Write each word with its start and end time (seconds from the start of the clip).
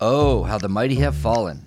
Oh, 0.00 0.42
how 0.42 0.58
the 0.58 0.68
mighty 0.68 0.96
have 0.96 1.14
fallen. 1.14 1.66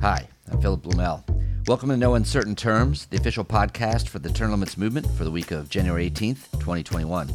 Hi, 0.00 0.26
I'm 0.50 0.60
Philip 0.62 0.82
Blumel. 0.82 1.22
Welcome 1.68 1.90
to 1.90 1.98
No 1.98 2.14
Uncertain 2.14 2.56
Terms, 2.56 3.06
the 3.06 3.18
official 3.18 3.44
podcast 3.44 4.08
for 4.08 4.18
the 4.18 4.30
Term 4.30 4.52
Limits 4.52 4.78
Movement 4.78 5.06
for 5.18 5.24
the 5.24 5.30
week 5.30 5.50
of 5.50 5.68
January 5.68 6.08
18th, 6.08 6.50
2021. 6.52 7.30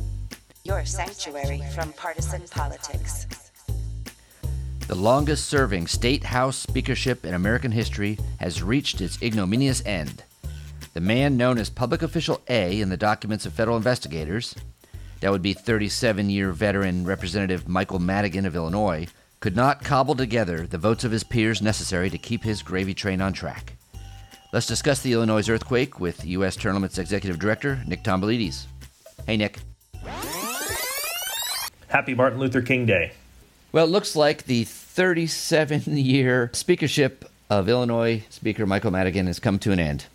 Your 0.63 0.83
sanctuary 0.85 1.61
from 1.75 1.93
partisan 1.93 2.41
politics. 2.49 3.27
The 4.87 4.95
longest 4.95 5.45
serving 5.45 5.85
state 5.85 6.23
house 6.23 6.57
speakership 6.57 7.23
in 7.23 7.35
American 7.35 7.71
history 7.71 8.17
has 8.39 8.63
reached 8.63 9.01
its 9.01 9.21
ignominious 9.21 9.85
end. 9.85 10.23
The 10.95 10.99
man 10.99 11.37
known 11.37 11.59
as 11.59 11.69
Public 11.69 12.01
Official 12.01 12.41
A 12.49 12.81
in 12.81 12.89
the 12.89 12.97
documents 12.97 13.45
of 13.45 13.53
federal 13.53 13.77
investigators, 13.77 14.55
that 15.21 15.31
would 15.31 15.41
be 15.41 15.53
37 15.53 16.29
year 16.29 16.51
veteran 16.51 17.05
Representative 17.05 17.67
Michael 17.67 17.99
Madigan 17.99 18.45
of 18.45 18.55
Illinois, 18.55 19.07
could 19.39 19.55
not 19.55 19.83
cobble 19.83 20.15
together 20.15 20.67
the 20.67 20.77
votes 20.77 21.03
of 21.03 21.11
his 21.11 21.23
peers 21.23 21.61
necessary 21.61 22.09
to 22.09 22.17
keep 22.17 22.43
his 22.43 22.61
gravy 22.61 22.93
train 22.93 23.21
on 23.21 23.33
track. 23.33 23.73
Let's 24.53 24.67
discuss 24.67 25.01
the 25.01 25.13
Illinois 25.13 25.49
earthquake 25.49 25.99
with 25.99 26.25
U.S. 26.25 26.55
Term 26.55 26.73
Limits 26.73 26.97
Executive 26.97 27.39
Director 27.39 27.81
Nick 27.87 28.03
Tomboulides. 28.03 28.65
Hey, 29.25 29.37
Nick. 29.37 29.59
Happy 31.87 32.13
Martin 32.13 32.39
Luther 32.39 32.61
King 32.61 32.85
Day. 32.85 33.13
Well, 33.71 33.85
it 33.85 33.89
looks 33.89 34.15
like 34.15 34.43
the 34.43 34.65
37 34.65 35.83
year 35.97 36.49
speakership 36.53 37.25
of 37.49 37.69
Illinois 37.69 38.23
Speaker 38.29 38.65
Michael 38.65 38.91
Madigan 38.91 39.27
has 39.27 39.39
come 39.39 39.59
to 39.59 39.71
an 39.71 39.79
end. 39.79 40.05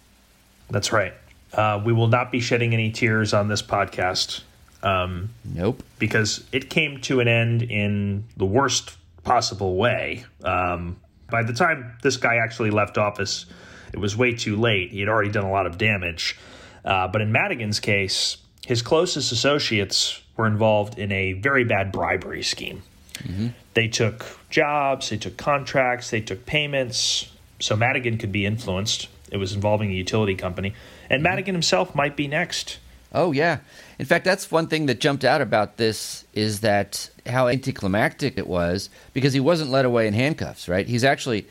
That's 0.71 0.93
right. 0.93 1.15
Uh, 1.53 1.81
we 1.85 1.93
will 1.93 2.09
not 2.09 2.31
be 2.31 2.41
shedding 2.41 2.75
any 2.75 2.91
tears 2.91 3.33
on 3.33 3.49
this 3.49 3.63
podcast. 3.63 4.43
Um, 4.87 5.31
nope. 5.45 5.83
Because 5.99 6.45
it 6.53 6.71
came 6.71 7.01
to 7.03 7.21
an 7.21 7.29
end 7.29 7.63
in 7.63 8.25
the 8.37 8.45
worst 8.45 8.97
possible 9.25 9.77
way. 9.77 10.25
Um, 10.45 10.97
by 11.29 11.43
the 11.43 11.53
time 11.53 11.97
this 12.03 12.17
guy 12.17 12.37
actually 12.37 12.71
left 12.71 12.97
office, 12.97 13.47
it 13.93 13.99
was 13.99 14.17
way 14.17 14.35
too 14.35 14.57
late. 14.57 14.91
He 14.91 15.01
had 15.01 15.09
already 15.09 15.31
done 15.31 15.45
a 15.45 15.51
lot 15.51 15.67
of 15.67 15.77
damage. 15.77 16.39
Uh, 16.85 17.09
but 17.09 17.21
in 17.21 17.33
Madigan's 17.33 17.81
case, 17.81 18.37
his 18.65 18.81
closest 18.81 19.33
associates 19.33 20.23
were 20.37 20.47
involved 20.47 20.99
in 20.99 21.11
a 21.11 21.33
very 21.33 21.65
bad 21.65 21.91
bribery 21.91 22.43
scheme. 22.43 22.83
Mm-hmm. 23.15 23.49
They 23.75 23.89
took 23.89 24.25
jobs, 24.51 25.11
they 25.11 25.17
took 25.17 25.37
contracts, 25.37 26.11
they 26.11 26.21
took 26.21 26.47
payments, 26.47 27.33
so 27.59 27.75
Madigan 27.75 28.19
could 28.19 28.31
be 28.31 28.47
influenced. 28.47 29.09
It 29.33 29.39
was 29.39 29.53
involving 29.53 29.91
a 29.91 29.95
utility 29.95 30.37
company. 30.37 30.75
And 31.11 31.19
mm-hmm. 31.19 31.35
Madigan 31.35 31.55
himself 31.57 31.95
might 31.95 32.17
be 32.17 32.29
next. 32.29 32.79
Oh, 33.13 33.33
yeah. 33.33 33.59
In 33.99 34.07
fact, 34.07 34.25
that's 34.25 34.51
one 34.51 34.67
thing 34.67 34.87
that 34.87 35.01
jumped 35.01 35.25
out 35.25 35.41
about 35.41 35.77
this 35.77 36.25
is 36.35 36.61
that 36.61 37.09
how 37.27 37.49
anticlimactic 37.49 38.37
it 38.37 38.47
was 38.47 38.91
because 39.13 39.33
he 39.33 39.41
wasn't 39.41 39.71
led 39.71 39.85
away 39.85 40.07
in 40.07 40.15
handcuffs, 40.15 40.69
right? 40.69 40.87
He's 40.87 41.05
actually 41.05 41.47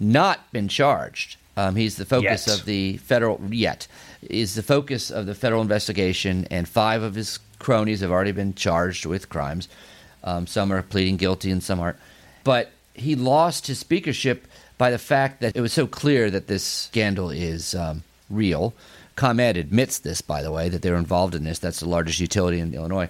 not 0.00 0.50
been 0.52 0.68
charged. 0.68 1.36
Um, 1.56 1.76
he's 1.76 1.96
the 1.96 2.06
focus 2.06 2.46
yet. 2.46 2.58
of 2.58 2.64
the 2.64 2.96
federal 2.98 3.40
yet 3.50 3.86
is 4.22 4.54
the 4.54 4.62
focus 4.62 5.10
of 5.10 5.26
the 5.26 5.34
federal 5.34 5.60
investigation, 5.60 6.46
and 6.50 6.68
five 6.68 7.02
of 7.02 7.14
his 7.14 7.38
cronies 7.58 8.00
have 8.00 8.10
already 8.10 8.32
been 8.32 8.54
charged 8.54 9.04
with 9.04 9.28
crimes. 9.28 9.68
Um, 10.24 10.46
some 10.46 10.72
are 10.72 10.82
pleading 10.82 11.16
guilty, 11.16 11.50
and 11.50 11.62
some 11.62 11.80
aren't. 11.80 11.98
But 12.44 12.70
he 12.94 13.16
lost 13.16 13.66
his 13.66 13.78
speakership 13.78 14.46
by 14.78 14.90
the 14.90 14.98
fact 14.98 15.40
that 15.40 15.56
it 15.56 15.60
was 15.60 15.72
so 15.72 15.86
clear 15.86 16.30
that 16.30 16.46
this 16.46 16.64
scandal 16.64 17.30
is 17.30 17.74
um, 17.74 18.02
real. 18.30 18.74
ComEd 19.16 19.56
admits 19.56 19.98
this, 19.98 20.20
by 20.20 20.42
the 20.42 20.50
way, 20.50 20.68
that 20.68 20.82
they're 20.82 20.96
involved 20.96 21.34
in 21.34 21.44
this. 21.44 21.58
That's 21.58 21.80
the 21.80 21.88
largest 21.88 22.20
utility 22.20 22.58
in 22.58 22.74
Illinois. 22.74 23.08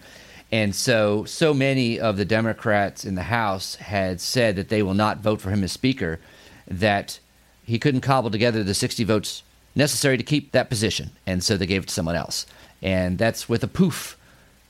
And 0.51 0.75
so, 0.75 1.25
so 1.25 1.55
many 1.55 1.99
of 1.99 2.17
the 2.17 2.25
Democrats 2.25 3.05
in 3.05 3.15
the 3.15 3.23
House 3.23 3.77
had 3.77 4.21
said 4.21 4.57
that 4.57 4.69
they 4.69 4.83
will 4.83 4.95
not 4.95 5.19
vote 5.19 5.41
for 5.41 5.51
him 5.51 5.65
as 5.65 5.73
Speaker 5.73 6.21
that 6.67 7.19
he 7.65 7.79
couldn't 7.79 8.03
cobble 8.03 8.31
together 8.31 8.63
the 8.63 8.75
60 8.75 9.05
votes 9.05 9.43
necessary 9.75 10.19
to 10.19 10.23
keep 10.23 10.53
that 10.53 10.69
position. 10.69 11.11
And 11.27 11.43
so 11.43 11.57
they 11.57 11.67
gave 11.67 11.85
it 11.85 11.89
to 11.89 11.95
someone 11.95 12.17
else. 12.17 12.45
And 12.83 13.17
that's 13.17 13.49
with 13.49 13.65
a 13.65 13.69
poof, 13.69 14.19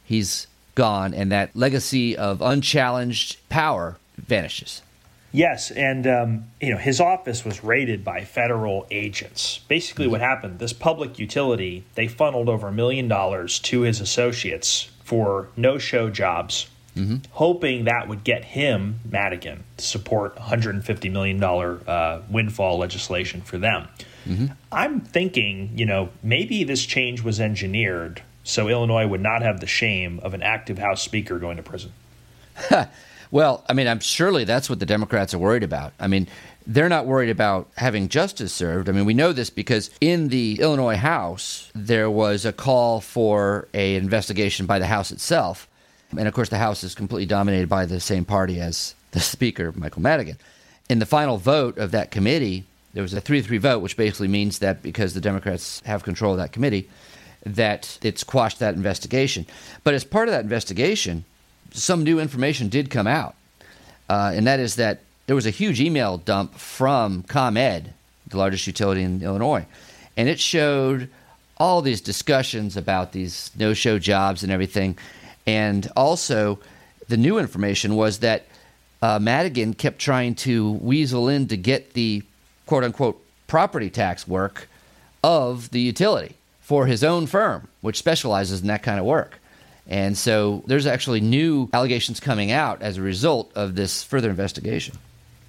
he's 0.04 0.46
gone, 0.74 1.14
and 1.14 1.32
that 1.32 1.54
legacy 1.56 2.16
of 2.16 2.40
unchallenged 2.40 3.48
power 3.48 3.96
vanishes. 4.16 4.82
Yes, 5.32 5.70
and 5.70 6.06
um, 6.06 6.44
you 6.60 6.70
know 6.70 6.76
his 6.76 7.00
office 7.00 7.44
was 7.44 7.64
raided 7.64 8.04
by 8.04 8.24
federal 8.24 8.86
agents. 8.90 9.60
Basically, 9.68 10.06
what 10.06 10.20
happened? 10.20 10.58
This 10.58 10.72
public 10.72 11.18
utility 11.18 11.84
they 11.94 12.06
funneled 12.06 12.48
over 12.48 12.68
a 12.68 12.72
million 12.72 13.08
dollars 13.08 13.58
to 13.60 13.80
his 13.82 14.00
associates 14.00 14.90
for 15.04 15.48
no-show 15.56 16.10
jobs, 16.10 16.68
mm-hmm. 16.96 17.16
hoping 17.32 17.84
that 17.84 18.08
would 18.08 18.24
get 18.24 18.44
him 18.44 19.00
Madigan 19.10 19.64
to 19.78 19.84
support 19.84 20.36
150 20.36 21.08
million 21.08 21.40
dollar 21.40 21.80
uh, 21.86 22.20
windfall 22.30 22.78
legislation 22.78 23.40
for 23.40 23.58
them. 23.58 23.88
Mm-hmm. 24.26 24.46
I'm 24.70 25.00
thinking, 25.00 25.70
you 25.74 25.86
know, 25.86 26.10
maybe 26.22 26.62
this 26.62 26.84
change 26.84 27.22
was 27.22 27.40
engineered 27.40 28.22
so 28.44 28.68
Illinois 28.68 29.06
would 29.06 29.20
not 29.20 29.42
have 29.42 29.60
the 29.60 29.66
shame 29.66 30.20
of 30.22 30.34
an 30.34 30.42
active 30.42 30.78
House 30.78 31.02
Speaker 31.02 31.38
going 31.38 31.56
to 31.56 31.62
prison. 31.62 31.92
Well, 33.32 33.64
I 33.66 33.72
mean, 33.72 33.88
I'm 33.88 33.98
surely 33.98 34.44
that's 34.44 34.68
what 34.68 34.78
the 34.78 34.86
Democrats 34.86 35.32
are 35.32 35.38
worried 35.38 35.62
about. 35.62 35.94
I 35.98 36.06
mean, 36.06 36.28
they're 36.66 36.90
not 36.90 37.06
worried 37.06 37.30
about 37.30 37.70
having 37.78 38.08
justice 38.08 38.52
served. 38.52 38.90
I 38.90 38.92
mean, 38.92 39.06
we 39.06 39.14
know 39.14 39.32
this 39.32 39.48
because 39.48 39.88
in 40.02 40.28
the 40.28 40.60
Illinois 40.60 40.98
House 40.98 41.70
there 41.74 42.10
was 42.10 42.44
a 42.44 42.52
call 42.52 43.00
for 43.00 43.68
a 43.72 43.96
investigation 43.96 44.66
by 44.66 44.78
the 44.78 44.86
House 44.86 45.10
itself, 45.10 45.66
and 46.10 46.28
of 46.28 46.34
course 46.34 46.50
the 46.50 46.58
House 46.58 46.84
is 46.84 46.94
completely 46.94 47.24
dominated 47.24 47.70
by 47.70 47.86
the 47.86 48.00
same 48.00 48.26
party 48.26 48.60
as 48.60 48.94
the 49.12 49.20
Speaker, 49.20 49.72
Michael 49.72 50.02
Madigan. 50.02 50.36
In 50.90 50.98
the 50.98 51.06
final 51.06 51.38
vote 51.38 51.78
of 51.78 51.90
that 51.92 52.10
committee, 52.10 52.66
there 52.92 53.02
was 53.02 53.14
a 53.14 53.20
three-three 53.22 53.56
vote, 53.56 53.78
which 53.78 53.96
basically 53.96 54.28
means 54.28 54.58
that 54.58 54.82
because 54.82 55.14
the 55.14 55.22
Democrats 55.22 55.80
have 55.86 56.02
control 56.02 56.32
of 56.32 56.38
that 56.38 56.52
committee, 56.52 56.90
that 57.46 57.98
it's 58.02 58.24
quashed 58.24 58.58
that 58.58 58.74
investigation. 58.74 59.46
But 59.84 59.94
as 59.94 60.04
part 60.04 60.28
of 60.28 60.32
that 60.32 60.44
investigation, 60.44 61.24
some 61.72 62.04
new 62.04 62.18
information 62.18 62.68
did 62.68 62.90
come 62.90 63.06
out, 63.06 63.34
uh, 64.08 64.32
and 64.34 64.46
that 64.46 64.60
is 64.60 64.76
that 64.76 65.00
there 65.26 65.36
was 65.36 65.46
a 65.46 65.50
huge 65.50 65.80
email 65.80 66.18
dump 66.18 66.54
from 66.54 67.22
ComEd, 67.24 67.92
the 68.28 68.36
largest 68.36 68.66
utility 68.66 69.02
in 69.02 69.22
Illinois, 69.22 69.66
and 70.16 70.28
it 70.28 70.40
showed 70.40 71.08
all 71.58 71.82
these 71.82 72.00
discussions 72.00 72.76
about 72.76 73.12
these 73.12 73.50
no-show 73.58 73.98
jobs 73.98 74.42
and 74.42 74.52
everything, 74.52 74.98
and 75.46 75.90
also 75.96 76.58
the 77.08 77.16
new 77.16 77.38
information 77.38 77.94
was 77.96 78.18
that 78.18 78.44
uh, 79.00 79.18
Madigan 79.18 79.74
kept 79.74 79.98
trying 79.98 80.34
to 80.34 80.72
weasel 80.72 81.28
in 81.28 81.48
to 81.48 81.56
get 81.56 81.94
the 81.94 82.22
quote-unquote 82.66 83.20
property 83.46 83.90
tax 83.90 84.26
work 84.26 84.68
of 85.22 85.70
the 85.70 85.80
utility 85.80 86.36
for 86.60 86.86
his 86.86 87.04
own 87.04 87.26
firm, 87.26 87.68
which 87.80 87.98
specializes 87.98 88.60
in 88.60 88.68
that 88.68 88.82
kind 88.82 88.98
of 88.98 89.04
work. 89.04 89.38
And 89.86 90.16
so 90.16 90.62
there's 90.66 90.86
actually 90.86 91.20
new 91.20 91.68
allegations 91.72 92.20
coming 92.20 92.50
out 92.50 92.82
as 92.82 92.98
a 92.98 93.02
result 93.02 93.52
of 93.54 93.74
this 93.74 94.02
further 94.02 94.30
investigation. 94.30 94.96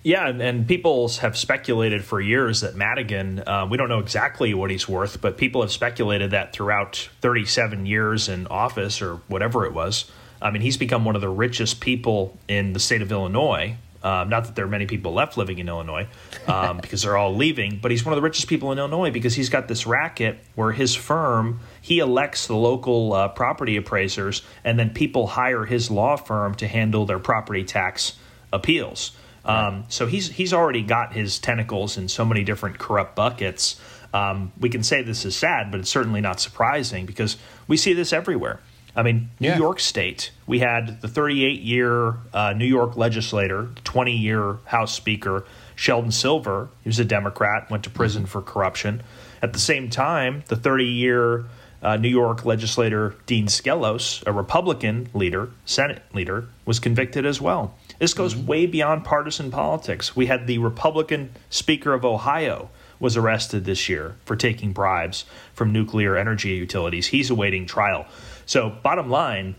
Yeah, 0.04 0.28
and, 0.28 0.42
and 0.42 0.68
people 0.68 1.08
have 1.10 1.38
speculated 1.38 2.04
for 2.04 2.20
years 2.20 2.62
that 2.62 2.76
Madigan, 2.76 3.42
uh, 3.48 3.68
we 3.70 3.78
don't 3.78 3.88
know 3.88 4.00
exactly 4.00 4.54
what 4.54 4.70
he's 4.70 4.88
worth, 4.88 5.22
but 5.22 5.38
people 5.38 5.62
have 5.62 5.72
speculated 5.72 6.32
that 6.32 6.52
throughout 6.52 7.10
37 7.22 7.86
years 7.86 8.28
in 8.28 8.46
office 8.48 9.02
or 9.02 9.16
whatever 9.28 9.66
it 9.66 9.74
was, 9.74 10.12
I 10.42 10.52
mean, 10.52 10.62
he's 10.62 10.76
become 10.76 11.06
one 11.06 11.16
of 11.16 11.22
the 11.22 11.30
richest 11.30 11.80
people 11.80 12.38
in 12.50 12.74
the 12.74 12.80
state 12.80 13.02
of 13.02 13.14
Illinois. 13.14 13.78
Um, 14.04 14.28
not 14.28 14.44
that 14.44 14.56
there 14.56 14.66
are 14.66 14.70
many 14.70 14.86
people 14.86 15.14
left 15.14 15.38
living 15.38 15.60
in 15.60 15.70
Illinois 15.70 16.08
um, 16.48 16.78
because 16.82 17.04
they're 17.04 17.16
all 17.16 17.34
leaving, 17.34 17.80
but 17.82 17.90
he's 17.90 18.04
one 18.04 18.12
of 18.12 18.18
the 18.18 18.22
richest 18.22 18.50
people 18.50 18.74
in 18.74 18.80
Illinois 18.80 19.12
because 19.12 19.34
he's 19.34 19.48
got 19.48 19.70
this 19.70 19.88
racket 19.88 20.38
where 20.56 20.74
his 20.74 20.94
firm 20.94 21.62
he 21.84 22.00
elects 22.00 22.48
the 22.48 22.56
local 22.56 23.12
uh, 23.12 23.28
property 23.28 23.76
appraisers, 23.76 24.42
and 24.64 24.80
then 24.80 24.92
people 24.92 25.28
hire 25.28 25.66
his 25.66 25.92
law 25.92 26.16
firm 26.16 26.56
to 26.56 26.66
handle 26.66 27.06
their 27.06 27.20
property 27.20 27.66
tax 27.66 28.14
appeals. 28.54 29.12
Um, 29.44 29.84
so 29.90 30.08
he's 30.08 30.30
he's 30.30 30.54
already 30.54 30.82
got 30.82 31.12
his 31.12 31.40
tentacles 31.40 31.98
in 31.98 32.08
so 32.08 32.24
many 32.24 32.46
different 32.46 32.80
corrupt 32.80 33.18
buckets. 33.18 33.82
Um, 34.14 34.54
we 34.58 34.70
can 34.70 34.82
say 34.82 35.02
this 35.02 35.26
is 35.26 35.36
sad, 35.36 35.72
but 35.72 35.82
it's 35.82 35.90
certainly 35.90 36.22
not 36.22 36.40
surprising 36.40 37.06
because 37.06 37.36
we 37.68 37.76
see 37.76 37.92
this 37.92 38.14
everywhere. 38.14 38.62
I 38.96 39.04
mean, 39.04 39.32
New 39.42 39.50
yeah. 39.50 39.58
York 39.58 39.82
State, 39.82 40.32
we 40.48 40.60
had 40.60 41.02
the 41.02 41.10
38 41.10 41.60
year 41.60 42.16
uh, 42.34 42.54
New 42.54 42.66
York 42.66 42.96
legislator, 42.96 43.68
20 43.84 44.16
year 44.16 44.60
House 44.66 44.94
Speaker, 44.94 45.46
Sheldon 45.76 46.12
Silver, 46.12 46.70
he 46.82 46.88
was 46.88 47.00
a 47.00 47.06
Democrat, 47.06 47.70
went 47.70 47.84
to 47.84 47.90
prison 47.90 48.26
for 48.26 48.42
corruption. 48.42 49.04
At 49.42 49.52
the 49.52 49.60
same 49.60 49.90
time, 49.90 50.46
the 50.48 50.56
30 50.56 50.86
year 50.86 51.44
uh, 51.84 51.98
New 51.98 52.10
York 52.10 52.46
legislator 52.46 53.16
Dean 53.26 53.48
Skelos, 53.48 54.24
a 54.26 54.32
Republican 54.32 55.10
leader, 55.14 55.50
Senate 55.66 56.02
leader, 56.14 56.46
was 56.66 56.80
convicted 56.80 57.26
as 57.26 57.42
well. 57.42 57.76
This 58.00 58.14
goes 58.14 58.34
mm-hmm. 58.34 58.48
way 58.48 58.66
beyond 58.66 59.04
partisan 59.04 59.52
politics. 59.52 60.16
We 60.16 60.28
had 60.28 60.48
the 60.48 60.58
Republican 60.58 61.32
Speaker 61.50 61.94
of 61.94 62.06
Ohio 62.06 62.70
was 63.00 63.18
arrested 63.18 63.66
this 63.66 63.90
year 63.90 64.16
for 64.24 64.38
taking 64.38 64.72
bribes 64.72 65.26
from 65.54 65.74
nuclear 65.74 66.16
energy 66.16 66.52
utilities. 66.52 67.08
He's 67.08 67.30
awaiting 67.30 67.66
trial. 67.66 68.06
So, 68.46 68.70
bottom 68.70 69.10
line, 69.10 69.56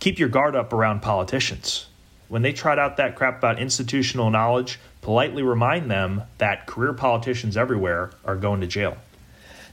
keep 0.00 0.18
your 0.18 0.28
guard 0.28 0.56
up 0.56 0.72
around 0.72 1.00
politicians. 1.00 1.86
when 2.28 2.42
they 2.42 2.52
trot 2.52 2.78
out 2.78 2.98
that 2.98 3.16
crap 3.16 3.38
about 3.38 3.58
institutional 3.58 4.30
knowledge, 4.30 4.78
politely 5.00 5.42
remind 5.42 5.90
them 5.90 6.22
that 6.36 6.66
career 6.66 6.92
politicians 6.92 7.56
everywhere 7.56 8.10
are 8.24 8.36
going 8.36 8.60
to 8.60 8.66
jail. 8.66 8.98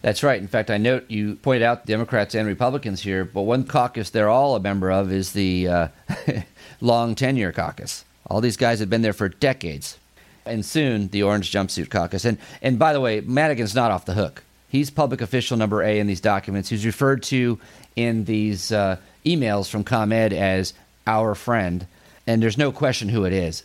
That's 0.06 0.22
right. 0.22 0.40
In 0.40 0.48
fact, 0.48 0.69
I 0.69 0.78
note 0.78 1.10
you 1.10 1.34
point 1.34 1.63
out 1.63 1.88
Democrats 1.88 2.36
and 2.36 2.48
Republicans 2.48 3.02
here, 3.02 3.25
but 3.25 3.42
one 3.42 3.63
caucus 3.63 4.12
they're 4.12 4.30
all 4.30 4.56
a 4.56 4.60
member 4.60 4.92
of 4.92 5.12
is 5.12 5.34
the 5.34 5.68
uh, 5.68 5.88
long 6.80 7.16
tenure 7.16 7.52
caucus. 7.52 8.06
All 8.28 8.40
these 8.40 8.56
guys 8.56 8.80
have 8.81 8.90
been 8.92 9.02
there 9.02 9.13
for 9.13 9.30
decades. 9.30 9.98
And 10.46 10.63
soon 10.63 11.07
the 11.07 11.24
orange 11.24 11.52
jumpsuit 11.52 11.90
caucus. 11.90 12.24
And, 12.24 12.38
and 12.62 12.78
by 12.78 12.94
the 12.94 13.02
way, 13.02 13.22
Madigan's 13.22 13.74
not 13.74 13.90
off 13.90 14.06
the 14.06 14.13
hook. 14.13 14.44
He's 14.69 14.92
public 14.92 15.22
official 15.22 15.57
number 15.57 15.81
A 15.81 15.98
in 15.98 16.06
these 16.06 16.22
documents. 16.22 16.69
He's 16.69 16.86
referred 16.86 17.24
to 17.24 17.60
in 17.96 18.25
these 18.25 18.72
uh, 18.72 18.98
emails 19.25 19.68
from 19.72 19.84
ComEd 19.84 20.34
as 20.34 20.75
our 21.07 21.34
friend. 21.34 21.88
And 22.28 22.44
there's 22.44 22.60
no 22.60 22.72
question 22.72 23.10
who 23.10 23.25
it 23.25 23.34
is. 23.34 23.63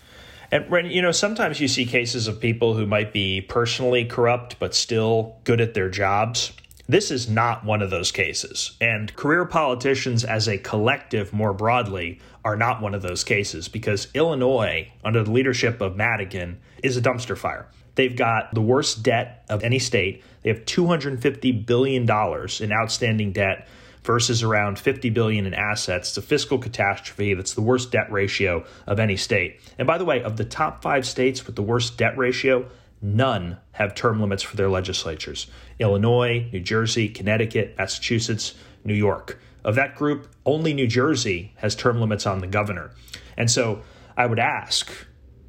And 0.53 0.91
you 0.91 1.01
know, 1.01 1.13
sometimes 1.13 1.61
you 1.61 1.69
see 1.69 1.87
cases 1.87 2.27
of 2.27 2.41
people 2.41 2.75
who 2.75 2.87
might 2.87 3.13
be 3.13 3.41
personally 3.41 4.05
corrupt 4.05 4.59
but 4.59 4.75
still 4.75 5.37
good 5.45 5.61
at 5.61 5.75
their 5.75 5.89
jobs. 5.89 6.53
This 6.89 7.13
is 7.13 7.29
not 7.29 7.65
one 7.65 7.83
of 7.83 7.91
those 7.91 8.11
cases. 8.11 8.77
And 8.81 9.15
career 9.15 9.45
politicians 9.45 10.25
as 10.25 10.49
a 10.49 10.59
collective 10.59 11.33
more 11.33 11.53
broadly 11.53 12.19
are 12.45 12.57
not 12.57 12.83
one 12.83 12.95
of 12.95 13.03
those 13.03 13.23
cases 13.23 13.69
because 13.69 14.09
Illinois, 14.13 14.91
under 15.05 15.23
the 15.23 15.31
leadership 15.31 15.81
of 15.81 15.97
Madigan, 15.97 16.59
is 16.83 16.97
a 16.97 17.03
dumpster 17.03 17.39
fire. 17.39 17.69
They've 17.95 18.17
got 18.17 18.53
the 18.55 18.61
worst 18.61 19.05
debt 19.05 19.45
of 19.49 19.63
any 19.63 19.79
state. 19.79 20.25
They 20.43 20.49
have 20.49 20.65
$250 20.65 21.65
billion 21.65 22.03
in 22.03 22.73
outstanding 22.73 23.33
debt 23.33 23.69
versus 24.03 24.43
around 24.43 24.79
50 24.79 25.11
billion 25.11 25.47
in 25.47 25.55
assets. 25.55 26.11
It's 26.11 26.17
a 26.17 26.23
fiscal 26.23 26.59
catastrophe 26.59 27.35
that's 27.35 27.55
the 27.55 27.61
worst 27.61 27.93
debt 27.93 28.11
ratio 28.11 28.65
of 28.87 28.99
any 28.99 29.17
state. 29.17 29.61
And 29.79 29.87
by 29.87 29.99
the 29.99 30.05
way, 30.05 30.23
of 30.23 30.37
the 30.37 30.45
top 30.45 30.83
5 30.83 31.07
states 31.07 31.47
with 31.47 31.57
the 31.57 31.63
worst 31.63 31.97
debt 31.99 32.17
ratio, 32.17 32.69
none 33.03 33.59
have 33.73 33.95
term 33.95 34.21
limits 34.21 34.43
for 34.43 34.57
their 34.57 34.71
legislatures. 34.71 35.47
Illinois, 35.79 36.49
New 36.53 36.61
Jersey, 36.61 37.09
Connecticut, 37.09 37.75
Massachusetts, 37.79 38.55
New 38.85 38.95
York. 38.95 39.39
Of 39.65 39.75
that 39.75 39.95
group, 39.95 40.29
only 40.47 40.73
New 40.73 40.87
Jersey 40.87 41.53
has 41.57 41.75
term 41.75 42.01
limits 42.01 42.27
on 42.27 42.41
the 42.41 42.47
governor. 42.47 42.93
And 43.37 43.51
so 43.51 43.83
I 44.17 44.27
would 44.27 44.39
ask 44.39 44.91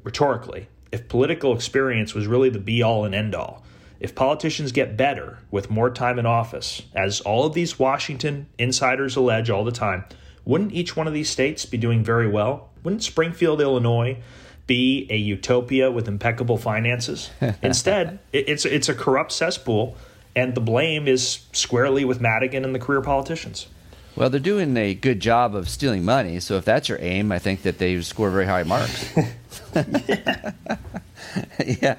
rhetorically 0.02 0.68
if 0.90 1.08
political 1.08 1.54
experience 1.54 2.14
was 2.14 2.26
really 2.26 2.50
the 2.50 2.58
be 2.58 2.82
all 2.82 3.04
and 3.04 3.14
end 3.14 3.34
all, 3.34 3.64
if 4.02 4.16
politicians 4.16 4.72
get 4.72 4.96
better 4.96 5.38
with 5.52 5.70
more 5.70 5.88
time 5.88 6.18
in 6.18 6.26
office, 6.26 6.82
as 6.92 7.20
all 7.20 7.46
of 7.46 7.54
these 7.54 7.78
Washington 7.78 8.46
insiders 8.58 9.14
allege 9.14 9.48
all 9.48 9.64
the 9.64 9.70
time, 9.70 10.04
wouldn't 10.44 10.72
each 10.72 10.96
one 10.96 11.06
of 11.06 11.14
these 11.14 11.30
states 11.30 11.64
be 11.64 11.78
doing 11.78 12.02
very 12.02 12.26
well? 12.26 12.70
Wouldn't 12.82 13.04
Springfield, 13.04 13.60
Illinois, 13.60 14.18
be 14.66 15.06
a 15.08 15.16
utopia 15.16 15.88
with 15.88 16.08
impeccable 16.08 16.58
finances? 16.58 17.30
Instead, 17.62 18.18
it's 18.32 18.64
it's 18.64 18.88
a 18.88 18.94
corrupt 18.94 19.30
cesspool, 19.30 19.96
and 20.34 20.56
the 20.56 20.60
blame 20.60 21.06
is 21.06 21.46
squarely 21.52 22.04
with 22.04 22.20
Madigan 22.20 22.64
and 22.64 22.74
the 22.74 22.80
career 22.80 23.02
politicians. 23.02 23.68
Well, 24.16 24.30
they're 24.30 24.40
doing 24.40 24.76
a 24.76 24.94
good 24.94 25.20
job 25.20 25.54
of 25.54 25.68
stealing 25.68 26.04
money, 26.04 26.40
so 26.40 26.56
if 26.56 26.64
that's 26.64 26.88
your 26.88 26.98
aim, 27.00 27.30
I 27.30 27.38
think 27.38 27.62
that 27.62 27.78
they 27.78 28.00
score 28.02 28.30
very 28.30 28.46
high 28.46 28.64
marks. 28.64 29.16
yeah. 31.80 31.96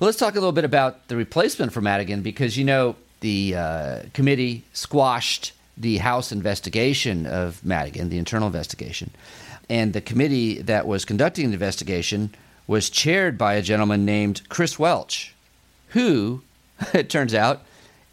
Well, 0.00 0.06
let's 0.06 0.18
talk 0.18 0.32
a 0.32 0.38
little 0.38 0.52
bit 0.52 0.64
about 0.64 1.08
the 1.08 1.16
replacement 1.16 1.74
for 1.74 1.82
Madigan 1.82 2.22
because, 2.22 2.56
you 2.56 2.64
know, 2.64 2.96
the 3.20 3.54
uh, 3.54 4.02
committee 4.14 4.64
squashed 4.72 5.52
the 5.76 5.98
House 5.98 6.32
investigation 6.32 7.26
of 7.26 7.62
Madigan, 7.62 8.08
the 8.08 8.16
internal 8.16 8.46
investigation. 8.46 9.10
And 9.68 9.92
the 9.92 10.00
committee 10.00 10.62
that 10.62 10.86
was 10.86 11.04
conducting 11.04 11.48
the 11.48 11.52
investigation 11.52 12.34
was 12.66 12.88
chaired 12.88 13.36
by 13.36 13.56
a 13.56 13.62
gentleman 13.62 14.06
named 14.06 14.40
Chris 14.48 14.78
Welch, 14.78 15.34
who, 15.88 16.40
it 16.94 17.10
turns 17.10 17.34
out, 17.34 17.60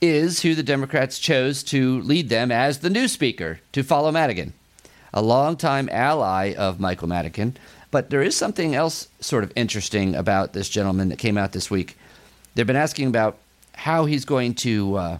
is 0.01 0.42
who 0.42 0.56
the 0.56 0.63
Democrats 0.63 1.19
chose 1.19 1.63
to 1.63 2.01
lead 2.01 2.28
them 2.28 2.51
as 2.51 2.80
the 2.80 2.90
new 2.90 3.07
speaker 3.07 3.62
to 3.72 3.81
follow 3.81 4.12
Madigan, 4.12 4.51
a 5.13 5.22
longtime 5.22 5.88
ally 5.90 6.54
of 6.54 6.81
Michael 6.81 7.07
Madigan 7.07 7.56
but 7.92 8.10
there 8.10 8.22
is 8.22 8.36
something 8.36 8.75
else 8.75 9.07
sort 9.19 9.44
of 9.44 9.51
interesting 9.56 10.16
about 10.16 10.54
this 10.54 10.69
gentleman 10.69 11.10
that 11.10 11.18
came 11.18 11.38
out 11.38 11.54
this 11.54 11.72
week. 11.72 11.98
They've 12.56 12.68
been 12.68 12.75
asking 12.75 13.07
about 13.07 13.38
how 13.74 14.06
he's 14.06 14.25
going 14.25 14.56
to, 14.56 14.95
uh, 14.95 15.18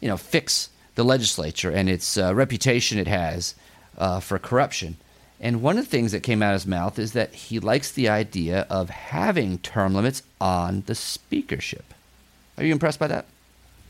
you 0.00 0.08
know, 0.08 0.16
fix 0.16 0.70
the 0.94 1.04
legislature 1.04 1.70
and 1.70 1.88
its 1.88 2.16
uh, 2.18 2.34
reputation 2.34 2.98
it 2.98 3.06
has 3.06 3.54
uh, 3.98 4.20
for 4.20 4.38
corruption. 4.38 4.96
And 5.40 5.62
one 5.62 5.76
of 5.76 5.84
the 5.84 5.90
things 5.90 6.12
that 6.12 6.22
came 6.22 6.42
out 6.42 6.54
of 6.54 6.62
his 6.62 6.66
mouth 6.66 6.98
is 6.98 7.12
that 7.12 7.34
he 7.34 7.58
likes 7.58 7.90
the 7.90 8.08
idea 8.08 8.66
of 8.70 8.90
having 8.90 9.58
term 9.58 9.94
limits 9.94 10.22
on 10.40 10.84
the 10.86 10.94
speakership. 10.94 11.94
Are 12.56 12.64
you 12.64 12.72
impressed 12.72 12.98
by 12.98 13.08
that? 13.08 13.26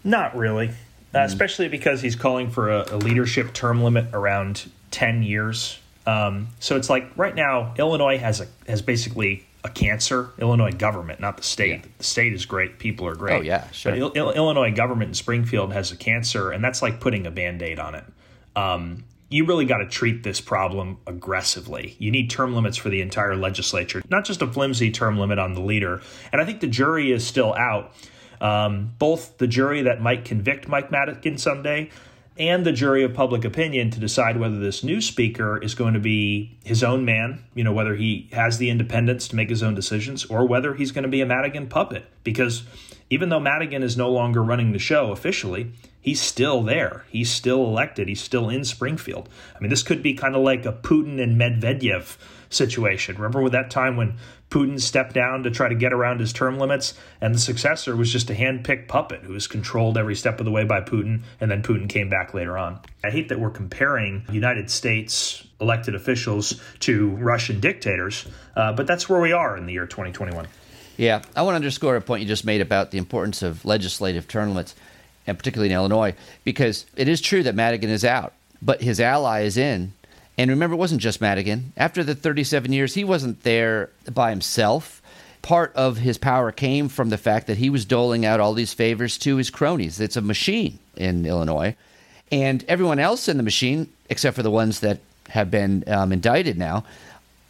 Not 0.02 0.36
really, 0.36 0.68
mm. 0.68 1.24
especially 1.24 1.68
because 1.68 2.00
he's 2.00 2.16
calling 2.16 2.50
for 2.50 2.70
a, 2.70 2.86
a 2.90 2.96
leadership 2.96 3.52
term 3.52 3.82
limit 3.82 4.06
around 4.12 4.70
10 4.90 5.22
years 5.22 5.78
um, 6.06 6.48
so 6.58 6.76
it's 6.76 6.90
like 6.90 7.16
right 7.16 7.34
now, 7.34 7.74
Illinois 7.78 8.18
has 8.18 8.40
a 8.40 8.46
has 8.66 8.82
basically 8.82 9.46
a 9.64 9.68
cancer. 9.68 10.30
Illinois 10.38 10.72
government, 10.72 11.20
not 11.20 11.36
the 11.36 11.42
state. 11.42 11.80
Yeah. 11.80 11.90
The 11.98 12.04
state 12.04 12.32
is 12.32 12.44
great. 12.46 12.78
People 12.78 13.06
are 13.06 13.14
great. 13.14 13.38
Oh 13.38 13.40
yeah, 13.42 13.70
sure. 13.70 13.92
But 13.92 13.98
Il- 13.98 14.12
Il- 14.14 14.32
Illinois 14.32 14.72
government 14.72 15.08
in 15.08 15.14
Springfield 15.14 15.72
has 15.72 15.92
a 15.92 15.96
cancer, 15.96 16.50
and 16.50 16.64
that's 16.64 16.82
like 16.82 17.00
putting 17.00 17.26
a 17.26 17.30
band 17.30 17.62
aid 17.62 17.78
on 17.78 17.94
it. 17.94 18.04
Um, 18.56 19.04
you 19.30 19.46
really 19.46 19.64
got 19.64 19.78
to 19.78 19.86
treat 19.86 20.22
this 20.22 20.40
problem 20.40 20.98
aggressively. 21.06 21.96
You 21.98 22.10
need 22.10 22.28
term 22.28 22.54
limits 22.54 22.76
for 22.76 22.90
the 22.90 23.00
entire 23.00 23.34
legislature, 23.34 24.02
not 24.10 24.24
just 24.26 24.42
a 24.42 24.46
flimsy 24.46 24.90
term 24.90 25.18
limit 25.18 25.38
on 25.38 25.54
the 25.54 25.60
leader. 25.60 26.02
And 26.32 26.40
I 26.40 26.44
think 26.44 26.60
the 26.60 26.66
jury 26.66 27.12
is 27.12 27.26
still 27.26 27.54
out. 27.54 27.94
Um, 28.42 28.92
both 28.98 29.38
the 29.38 29.46
jury 29.46 29.82
that 29.82 30.02
might 30.02 30.24
convict 30.24 30.66
Mike 30.68 30.90
Madigan 30.90 31.38
someday, 31.38 31.90
and 32.38 32.64
the 32.64 32.72
jury 32.72 33.02
of 33.04 33.12
public 33.12 33.44
opinion 33.44 33.90
to 33.90 34.00
decide 34.00 34.38
whether 34.38 34.58
this 34.58 34.82
new 34.82 35.00
speaker 35.00 35.58
is 35.58 35.74
going 35.74 35.94
to 35.94 36.00
be 36.00 36.56
his 36.64 36.82
own 36.82 37.04
man, 37.04 37.44
you 37.54 37.62
know, 37.62 37.72
whether 37.72 37.94
he 37.94 38.28
has 38.32 38.58
the 38.58 38.70
independence 38.70 39.28
to 39.28 39.36
make 39.36 39.50
his 39.50 39.62
own 39.62 39.74
decisions 39.74 40.24
or 40.26 40.46
whether 40.46 40.74
he's 40.74 40.92
going 40.92 41.02
to 41.02 41.08
be 41.08 41.20
a 41.20 41.26
Madigan 41.26 41.66
puppet. 41.66 42.04
Because 42.24 42.62
even 43.10 43.28
though 43.28 43.40
Madigan 43.40 43.82
is 43.82 43.96
no 43.96 44.10
longer 44.10 44.42
running 44.42 44.72
the 44.72 44.78
show 44.78 45.12
officially, 45.12 45.72
he's 46.00 46.20
still 46.20 46.62
there. 46.62 47.04
He's 47.10 47.30
still 47.30 47.64
elected. 47.64 48.08
He's 48.08 48.22
still 48.22 48.48
in 48.48 48.64
Springfield. 48.64 49.28
I 49.54 49.60
mean, 49.60 49.68
this 49.68 49.82
could 49.82 50.02
be 50.02 50.14
kind 50.14 50.34
of 50.34 50.42
like 50.42 50.64
a 50.64 50.72
Putin 50.72 51.22
and 51.22 51.38
Medvedev 51.38 52.16
situation. 52.54 53.16
Remember 53.16 53.42
with 53.42 53.52
that 53.52 53.70
time 53.70 53.96
when 53.96 54.18
Putin 54.50 54.80
stepped 54.80 55.14
down 55.14 55.42
to 55.42 55.50
try 55.50 55.68
to 55.68 55.74
get 55.74 55.92
around 55.92 56.20
his 56.20 56.32
term 56.32 56.58
limits, 56.58 56.94
and 57.20 57.34
the 57.34 57.38
successor 57.38 57.96
was 57.96 58.12
just 58.12 58.28
a 58.28 58.34
hand-picked 58.34 58.88
puppet 58.88 59.22
who 59.22 59.32
was 59.32 59.46
controlled 59.46 59.96
every 59.96 60.14
step 60.14 60.38
of 60.40 60.44
the 60.44 60.50
way 60.50 60.64
by 60.64 60.80
Putin, 60.80 61.22
and 61.40 61.50
then 61.50 61.62
Putin 61.62 61.88
came 61.88 62.10
back 62.10 62.34
later 62.34 62.58
on. 62.58 62.78
I 63.02 63.10
hate 63.10 63.30
that 63.30 63.40
we're 63.40 63.50
comparing 63.50 64.24
United 64.30 64.70
States 64.70 65.46
elected 65.60 65.94
officials 65.94 66.60
to 66.80 67.10
Russian 67.16 67.60
dictators, 67.60 68.26
uh, 68.54 68.72
but 68.72 68.86
that's 68.86 69.08
where 69.08 69.20
we 69.20 69.32
are 69.32 69.56
in 69.56 69.64
the 69.64 69.72
year 69.72 69.86
2021. 69.86 70.46
Yeah, 70.98 71.22
I 71.34 71.42
want 71.42 71.54
to 71.54 71.56
underscore 71.56 71.96
a 71.96 72.02
point 72.02 72.20
you 72.20 72.28
just 72.28 72.44
made 72.44 72.60
about 72.60 72.90
the 72.90 72.98
importance 72.98 73.42
of 73.42 73.64
legislative 73.64 74.28
term 74.28 74.50
limits, 74.50 74.74
and 75.26 75.38
particularly 75.38 75.72
in 75.72 75.76
Illinois, 75.76 76.14
because 76.44 76.84
it 76.96 77.08
is 77.08 77.20
true 77.20 77.42
that 77.44 77.54
Madigan 77.54 77.88
is 77.88 78.04
out, 78.04 78.34
but 78.60 78.82
his 78.82 79.00
ally 79.00 79.42
is 79.42 79.56
in 79.56 79.94
and 80.38 80.50
remember, 80.50 80.74
it 80.74 80.78
wasn't 80.78 81.02
just 81.02 81.20
Madigan. 81.20 81.72
After 81.76 82.02
the 82.02 82.14
37 82.14 82.72
years, 82.72 82.94
he 82.94 83.04
wasn't 83.04 83.42
there 83.42 83.90
by 84.12 84.30
himself. 84.30 85.02
Part 85.42 85.74
of 85.74 85.98
his 85.98 86.18
power 86.18 86.52
came 86.52 86.88
from 86.88 87.10
the 87.10 87.18
fact 87.18 87.48
that 87.48 87.58
he 87.58 87.68
was 87.68 87.84
doling 87.84 88.24
out 88.24 88.40
all 88.40 88.54
these 88.54 88.72
favors 88.72 89.18
to 89.18 89.36
his 89.36 89.50
cronies. 89.50 90.00
It's 90.00 90.16
a 90.16 90.22
machine 90.22 90.78
in 90.96 91.26
Illinois. 91.26 91.76
And 92.30 92.64
everyone 92.66 92.98
else 92.98 93.28
in 93.28 93.36
the 93.36 93.42
machine, 93.42 93.88
except 94.08 94.36
for 94.36 94.42
the 94.42 94.50
ones 94.50 94.80
that 94.80 95.00
have 95.30 95.50
been 95.50 95.84
um, 95.86 96.12
indicted 96.12 96.56
now, 96.56 96.84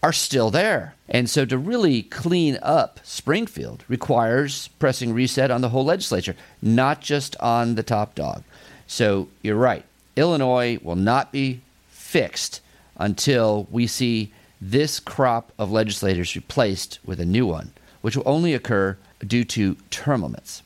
are 0.03 0.13
still 0.13 0.51
there. 0.51 0.95
And 1.09 1.31
so 1.31 1.45
to 1.45 1.57
really 1.57 2.03
clean 2.03 2.59
up 2.63 2.99
Springfield 3.05 3.85
requires 3.89 4.69
pressing 4.81 5.15
reset 5.15 5.53
on 5.53 5.61
the 5.61 5.69
whole 5.69 5.85
legislature, 5.85 6.35
not 6.61 7.01
just 7.01 7.37
on 7.37 7.77
the 7.77 7.85
top 7.85 8.17
dog. 8.17 8.43
So 8.89 9.29
you're 9.43 9.55
right. 9.55 9.85
Illinois 10.17 10.79
will 10.83 10.97
not 10.97 11.31
be 11.31 11.61
fixed 11.91 12.61
until 12.97 13.67
we 13.71 13.87
see 13.87 14.33
this 14.61 15.01
crop 15.01 15.53
of 15.59 15.73
legislators 15.73 16.37
replaced 16.37 16.99
with 17.05 17.21
a 17.21 17.25
new 17.25 17.47
one, 17.47 17.73
which 18.01 18.17
will 18.17 18.29
only 18.29 18.55
occur 18.55 18.97
due 19.27 19.45
to 19.45 19.75
term 19.91 20.23
limits. 20.23 20.63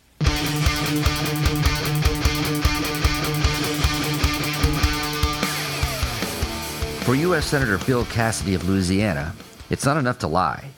For 7.04 7.14
U.S. 7.14 7.46
Senator 7.46 7.78
Bill 7.78 8.04
Cassidy 8.06 8.54
of 8.54 8.68
Louisiana, 8.68 9.32
it's 9.70 9.84
not 9.84 9.96
enough 9.96 10.18
to 10.18 10.26
lie. 10.26 10.70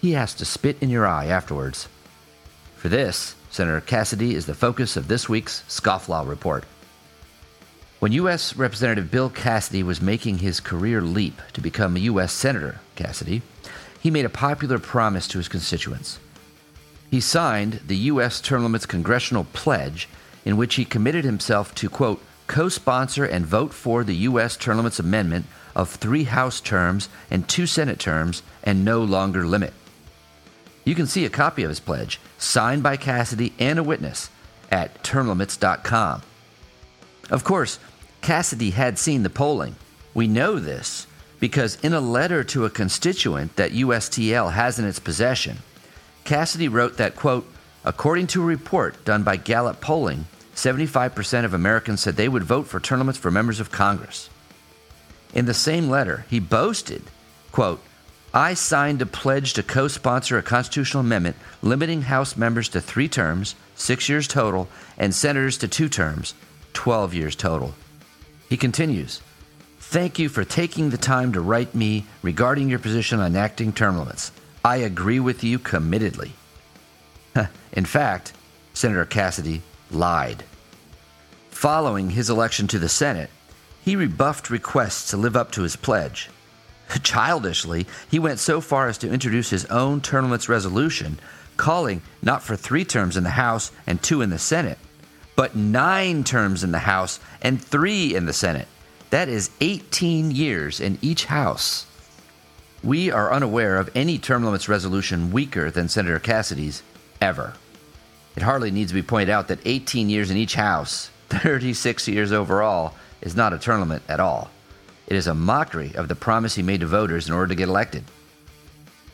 He 0.00 0.12
has 0.12 0.32
to 0.34 0.44
spit 0.44 0.76
in 0.80 0.88
your 0.88 1.06
eye 1.06 1.26
afterwards. 1.26 1.88
For 2.76 2.88
this, 2.88 3.34
Senator 3.50 3.80
Cassidy 3.80 4.34
is 4.34 4.46
the 4.46 4.54
focus 4.54 4.96
of 4.96 5.08
this 5.08 5.28
week's 5.28 5.64
Scofflaw 5.68 6.28
Report. 6.28 6.64
When 8.04 8.12
U.S. 8.12 8.54
Representative 8.54 9.10
Bill 9.10 9.30
Cassidy 9.30 9.82
was 9.82 10.02
making 10.02 10.36
his 10.36 10.60
career 10.60 11.00
leap 11.00 11.40
to 11.54 11.62
become 11.62 11.96
a 11.96 12.00
U.S. 12.00 12.34
Senator 12.34 12.80
Cassidy, 12.96 13.40
he 13.98 14.10
made 14.10 14.26
a 14.26 14.28
popular 14.28 14.78
promise 14.78 15.26
to 15.28 15.38
his 15.38 15.48
constituents. 15.48 16.18
He 17.10 17.22
signed 17.22 17.80
the 17.86 17.96
U.S. 18.12 18.42
Term 18.42 18.62
Limits 18.62 18.84
Congressional 18.84 19.44
Pledge, 19.54 20.06
in 20.44 20.58
which 20.58 20.74
he 20.74 20.84
committed 20.84 21.24
himself 21.24 21.74
to, 21.76 21.88
quote, 21.88 22.22
co 22.46 22.68
sponsor 22.68 23.24
and 23.24 23.46
vote 23.46 23.72
for 23.72 24.04
the 24.04 24.16
U.S. 24.28 24.58
Term 24.58 24.76
Limits 24.76 24.98
Amendment 24.98 25.46
of 25.74 25.88
three 25.88 26.24
House 26.24 26.60
terms 26.60 27.08
and 27.30 27.48
two 27.48 27.66
Senate 27.66 27.98
terms 27.98 28.42
and 28.62 28.84
no 28.84 29.02
longer 29.02 29.46
limit. 29.46 29.72
You 30.84 30.94
can 30.94 31.06
see 31.06 31.24
a 31.24 31.30
copy 31.30 31.62
of 31.62 31.70
his 31.70 31.80
pledge, 31.80 32.20
signed 32.36 32.82
by 32.82 32.98
Cassidy 32.98 33.54
and 33.58 33.78
a 33.78 33.82
witness, 33.82 34.28
at 34.70 35.02
termlimits.com. 35.02 36.20
Of 37.30 37.42
course, 37.42 37.78
Cassidy 38.24 38.70
had 38.70 38.98
seen 38.98 39.22
the 39.22 39.28
polling. 39.28 39.76
We 40.14 40.26
know 40.26 40.58
this 40.58 41.06
because 41.40 41.76
in 41.82 41.92
a 41.92 42.00
letter 42.00 42.42
to 42.44 42.64
a 42.64 42.70
constituent 42.70 43.54
that 43.56 43.72
USTL 43.72 44.50
has 44.50 44.78
in 44.78 44.86
its 44.86 44.98
possession, 44.98 45.58
Cassidy 46.24 46.66
wrote 46.66 46.96
that, 46.96 47.16
quote, 47.16 47.46
according 47.84 48.28
to 48.28 48.40
a 48.40 48.46
report 48.46 49.04
done 49.04 49.24
by 49.24 49.36
Gallup 49.36 49.82
Polling, 49.82 50.24
75% 50.54 51.44
of 51.44 51.52
Americans 51.52 52.00
said 52.00 52.16
they 52.16 52.30
would 52.30 52.44
vote 52.44 52.66
for 52.66 52.80
limits 52.96 53.18
for 53.18 53.30
members 53.30 53.60
of 53.60 53.70
Congress. 53.70 54.30
In 55.34 55.44
the 55.44 55.52
same 55.52 55.90
letter, 55.90 56.24
he 56.30 56.40
boasted, 56.40 57.02
quote, 57.52 57.82
I 58.32 58.54
signed 58.54 59.02
a 59.02 59.06
pledge 59.06 59.52
to 59.52 59.62
co 59.62 59.86
sponsor 59.86 60.38
a 60.38 60.42
constitutional 60.42 61.02
amendment 61.02 61.36
limiting 61.60 62.00
House 62.00 62.38
members 62.38 62.70
to 62.70 62.80
three 62.80 63.06
terms, 63.06 63.54
six 63.74 64.08
years 64.08 64.26
total, 64.26 64.66
and 64.96 65.14
senators 65.14 65.58
to 65.58 65.68
two 65.68 65.90
terms, 65.90 66.32
12 66.72 67.12
years 67.12 67.36
total. 67.36 67.74
He 68.48 68.56
continues, 68.56 69.20
Thank 69.78 70.18
you 70.18 70.28
for 70.28 70.44
taking 70.44 70.90
the 70.90 70.96
time 70.96 71.32
to 71.32 71.40
write 71.40 71.74
me 71.74 72.06
regarding 72.22 72.68
your 72.68 72.78
position 72.78 73.20
on 73.20 73.36
acting 73.36 73.72
term 73.72 73.98
limits. 73.98 74.32
I 74.64 74.78
agree 74.78 75.20
with 75.20 75.44
you 75.44 75.58
committedly. 75.58 76.30
In 77.72 77.84
fact, 77.84 78.32
Senator 78.72 79.04
Cassidy 79.04 79.62
lied. 79.90 80.44
Following 81.50 82.10
his 82.10 82.30
election 82.30 82.66
to 82.68 82.78
the 82.78 82.88
Senate, 82.88 83.30
he 83.84 83.96
rebuffed 83.96 84.50
requests 84.50 85.10
to 85.10 85.16
live 85.16 85.36
up 85.36 85.50
to 85.52 85.62
his 85.62 85.76
pledge. 85.76 86.30
Childishly, 87.02 87.86
he 88.10 88.18
went 88.18 88.38
so 88.38 88.60
far 88.60 88.88
as 88.88 88.98
to 88.98 89.10
introduce 89.10 89.50
his 89.50 89.64
own 89.66 90.00
term 90.00 90.26
limits 90.26 90.48
resolution, 90.48 91.18
calling 91.56 92.02
not 92.22 92.42
for 92.42 92.56
three 92.56 92.84
terms 92.84 93.16
in 93.16 93.24
the 93.24 93.30
House 93.30 93.70
and 93.86 94.02
two 94.02 94.22
in 94.22 94.30
the 94.30 94.38
Senate, 94.38 94.78
but 95.36 95.56
nine 95.56 96.24
terms 96.24 96.64
in 96.64 96.72
the 96.72 96.78
House 96.80 97.20
and 97.42 97.62
three 97.62 98.14
in 98.14 98.26
the 98.26 98.32
Senate. 98.32 98.68
That 99.10 99.28
is 99.28 99.50
18 99.60 100.30
years 100.30 100.80
in 100.80 100.98
each 101.00 101.26
House. 101.26 101.86
We 102.82 103.10
are 103.10 103.32
unaware 103.32 103.78
of 103.78 103.90
any 103.94 104.18
term 104.18 104.44
limits 104.44 104.68
resolution 104.68 105.32
weaker 105.32 105.70
than 105.70 105.88
Senator 105.88 106.18
Cassidy's 106.18 106.82
ever. 107.20 107.54
It 108.36 108.42
hardly 108.42 108.70
needs 108.70 108.90
to 108.90 108.94
be 108.94 109.02
pointed 109.02 109.30
out 109.30 109.48
that 109.48 109.60
18 109.64 110.10
years 110.10 110.30
in 110.30 110.36
each 110.36 110.54
House, 110.54 111.10
36 111.28 112.08
years 112.08 112.32
overall, 112.32 112.94
is 113.22 113.36
not 113.36 113.52
a 113.52 113.58
term 113.58 113.80
limit 113.80 114.02
at 114.08 114.20
all. 114.20 114.50
It 115.06 115.16
is 115.16 115.26
a 115.26 115.34
mockery 115.34 115.94
of 115.94 116.08
the 116.08 116.14
promise 116.14 116.54
he 116.54 116.62
made 116.62 116.80
to 116.80 116.86
voters 116.86 117.28
in 117.28 117.34
order 117.34 117.48
to 117.48 117.54
get 117.54 117.68
elected. 117.68 118.04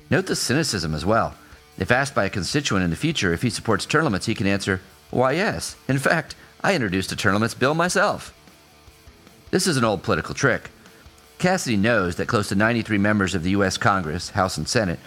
Note 0.09 0.27
the 0.27 0.37
cynicism 0.37 0.95
as 0.95 1.05
well. 1.05 1.35
If 1.79 1.91
asked 1.91 2.15
by 2.15 2.25
a 2.25 2.31
constituent 2.31 2.85
in 2.85 2.91
the 2.91 2.97
future 2.97 3.33
if 3.33 3.43
he 3.43 3.51
supports 3.51 3.87
term 3.87 4.05
limits, 4.05 4.27
he 4.27 4.35
can 4.35 4.47
answer, 4.47 4.81
Why, 5.11 5.33
yes. 5.33 5.77
In 5.89 5.99
fact, 5.99 6.35
I 6.63 6.75
introduced 6.75 7.13
a 7.13 7.17
term 7.17 7.35
limits 7.35 7.55
bill 7.55 7.75
myself. 7.75 8.35
This 9.51 9.67
is 9.67 9.77
an 9.77 9.85
old 9.85 10.03
political 10.03 10.35
trick. 10.35 10.71
Cassidy 11.39 11.77
knows 11.77 12.17
that 12.17 12.29
close 12.29 12.49
to 12.51 12.55
93 12.55 12.99
members 12.99 13.35
of 13.35 13.43
the 13.43 13.51
U.S. 13.51 13.77
Congress, 13.77 14.31
House 14.31 14.57
and 14.57 14.69
Senate, 14.69 15.01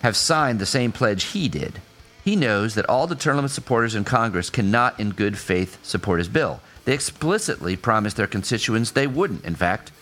have 0.00 0.16
signed 0.16 0.58
the 0.58 0.66
same 0.66 0.92
pledge 0.92 1.24
he 1.24 1.48
did. 1.48 1.80
He 2.24 2.36
knows 2.36 2.74
that 2.74 2.88
all 2.88 3.06
the 3.06 3.32
limit 3.32 3.50
supporters 3.50 3.94
in 3.94 4.04
Congress 4.04 4.50
cannot, 4.50 4.98
in 5.00 5.10
good 5.10 5.38
faith, 5.38 5.78
support 5.82 6.18
his 6.18 6.28
bill. 6.28 6.60
They 6.84 6.92
explicitly 6.92 7.76
promised 7.76 8.16
their 8.16 8.26
constituents 8.26 8.90
they 8.90 9.06
wouldn't. 9.06 9.44
In 9.44 9.54
fact, 9.54 9.92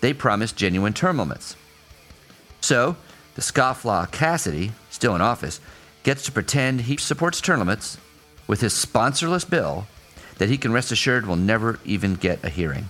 they 0.00 0.12
promised 0.12 0.56
genuine 0.56 0.94
term 0.94 1.18
limits. 1.18 1.54
So, 2.60 2.96
the 3.34 3.42
scofflaw 3.42 4.10
Cassidy, 4.10 4.72
still 4.90 5.14
in 5.14 5.20
office, 5.20 5.60
gets 6.02 6.24
to 6.24 6.32
pretend 6.32 6.80
he 6.80 6.96
supports 6.96 7.40
term 7.40 7.60
limits 7.60 7.98
with 8.46 8.60
his 8.60 8.72
sponsorless 8.72 9.48
bill 9.48 9.86
that 10.38 10.48
he 10.48 10.58
can 10.58 10.72
rest 10.72 10.92
assured 10.92 11.26
will 11.26 11.36
never 11.36 11.78
even 11.84 12.14
get 12.14 12.44
a 12.44 12.48
hearing. 12.48 12.88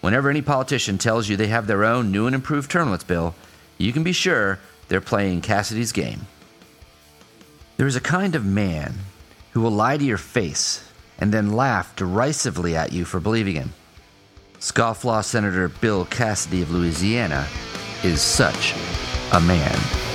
Whenever 0.00 0.30
any 0.30 0.42
politician 0.42 0.98
tells 0.98 1.28
you 1.28 1.36
they 1.36 1.48
have 1.48 1.66
their 1.66 1.84
own 1.84 2.12
new 2.12 2.26
and 2.26 2.34
improved 2.34 2.70
term 2.70 2.86
limits 2.86 3.04
bill, 3.04 3.34
you 3.78 3.92
can 3.92 4.02
be 4.02 4.12
sure 4.12 4.58
they're 4.88 5.00
playing 5.00 5.40
Cassidy's 5.40 5.92
game. 5.92 6.26
There 7.76 7.86
is 7.86 7.96
a 7.96 8.00
kind 8.00 8.34
of 8.34 8.44
man 8.44 8.94
who 9.52 9.60
will 9.60 9.70
lie 9.70 9.96
to 9.96 10.04
your 10.04 10.18
face 10.18 10.88
and 11.18 11.32
then 11.32 11.52
laugh 11.52 11.94
derisively 11.96 12.76
at 12.76 12.92
you 12.92 13.04
for 13.04 13.20
believing 13.20 13.54
him. 13.54 13.72
Scofflaw 14.60 15.24
Senator 15.24 15.68
Bill 15.68 16.04
Cassidy 16.04 16.62
of 16.62 16.70
Louisiana 16.70 17.46
is 18.02 18.20
such 18.20 18.74
a 19.32 19.40
man. 19.40 20.07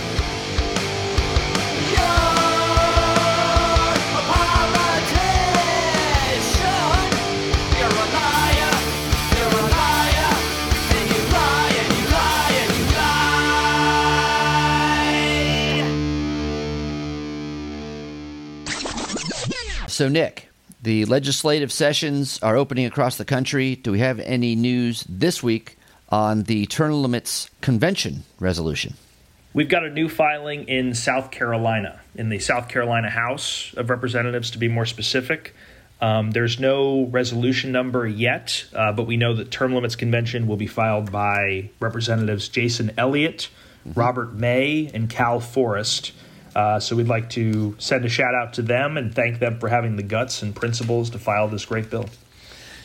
So, 19.94 20.10
Nick, 20.10 20.50
the 20.82 21.06
legislative 21.06 21.72
sessions 21.72 22.40
are 22.42 22.58
opening 22.58 22.88
across 22.88 23.18
the 23.18 23.26
country. 23.26 23.76
Do 23.76 23.92
we 23.92 24.00
have 24.00 24.20
any 24.22 24.56
news 24.56 25.06
this 25.08 25.44
week 25.44 25.78
on 26.10 26.42
the 26.46 26.66
term 26.66 26.94
limits 26.94 27.48
convention 27.62 28.24
resolution? 28.40 28.96
We've 29.54 29.70
got 29.70 29.84
a 29.84 29.92
new 29.92 30.10
filing 30.10 30.68
in 30.68 30.96
South 30.96 31.30
Carolina, 31.30 32.02
in 32.16 32.30
the 32.30 32.40
South 32.40 32.70
Carolina 32.70 33.12
House 33.12 33.72
of 33.78 33.92
Representatives, 33.92 34.50
to 34.50 34.58
be 34.58 34.68
more 34.68 34.88
specific. 34.88 35.54
Um, 36.02 36.32
there's 36.32 36.60
no 36.60 37.04
resolution 37.04 37.72
number 37.72 38.08
yet, 38.08 38.66
uh, 38.74 38.94
but 38.94 39.06
we 39.06 39.16
know 39.16 39.36
that 39.36 39.52
term 39.52 39.76
limits 39.76 39.96
convention 39.96 40.48
will 40.48 40.58
be 40.58 40.66
filed 40.66 41.12
by 41.12 41.70
Representatives 41.80 42.50
Jason 42.50 42.94
Elliott, 42.98 43.48
mm-hmm. 43.88 44.00
Robert 44.00 44.34
May, 44.34 44.90
and 44.92 45.08
Cal 45.08 45.40
Forrest. 45.40 46.14
Uh, 46.56 46.80
so 46.80 46.96
we'd 46.96 47.08
like 47.08 47.30
to 47.32 47.76
send 47.80 48.06
a 48.06 48.10
shout 48.10 48.36
out 48.36 48.54
to 48.54 48.62
them 48.62 48.98
and 48.98 49.14
thank 49.14 49.40
them 49.40 49.60
for 49.60 49.70
having 49.70 49.96
the 49.96 50.04
guts 50.04 50.42
and 50.42 50.56
principles 50.56 51.10
to 51.10 51.20
file 51.20 51.48
this 51.48 51.66
great 51.66 51.90
bill. 51.90 52.10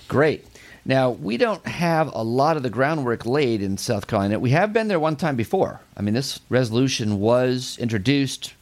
Great. 0.09 0.47
Now, 0.85 1.11
we 1.11 1.37
don't 1.37 1.67
have 1.67 2.11
a 2.15 2.23
lot 2.23 2.57
of 2.57 2.63
the 2.63 2.71
groundwork 2.71 3.27
laid 3.27 3.61
in 3.61 3.77
South 3.77 4.07
Carolina. 4.07 4.39
We 4.39 4.51
have 4.51 4.73
been 4.73 4.89
there 4.89 4.99
one 4.99 5.17
time 5.17 5.37
before. 5.37 5.81
I 5.97 6.01
mean, 6.01 6.15
this 6.15 6.41
resolution 6.49 7.21
was 7.21 7.77
introduced 7.79 8.55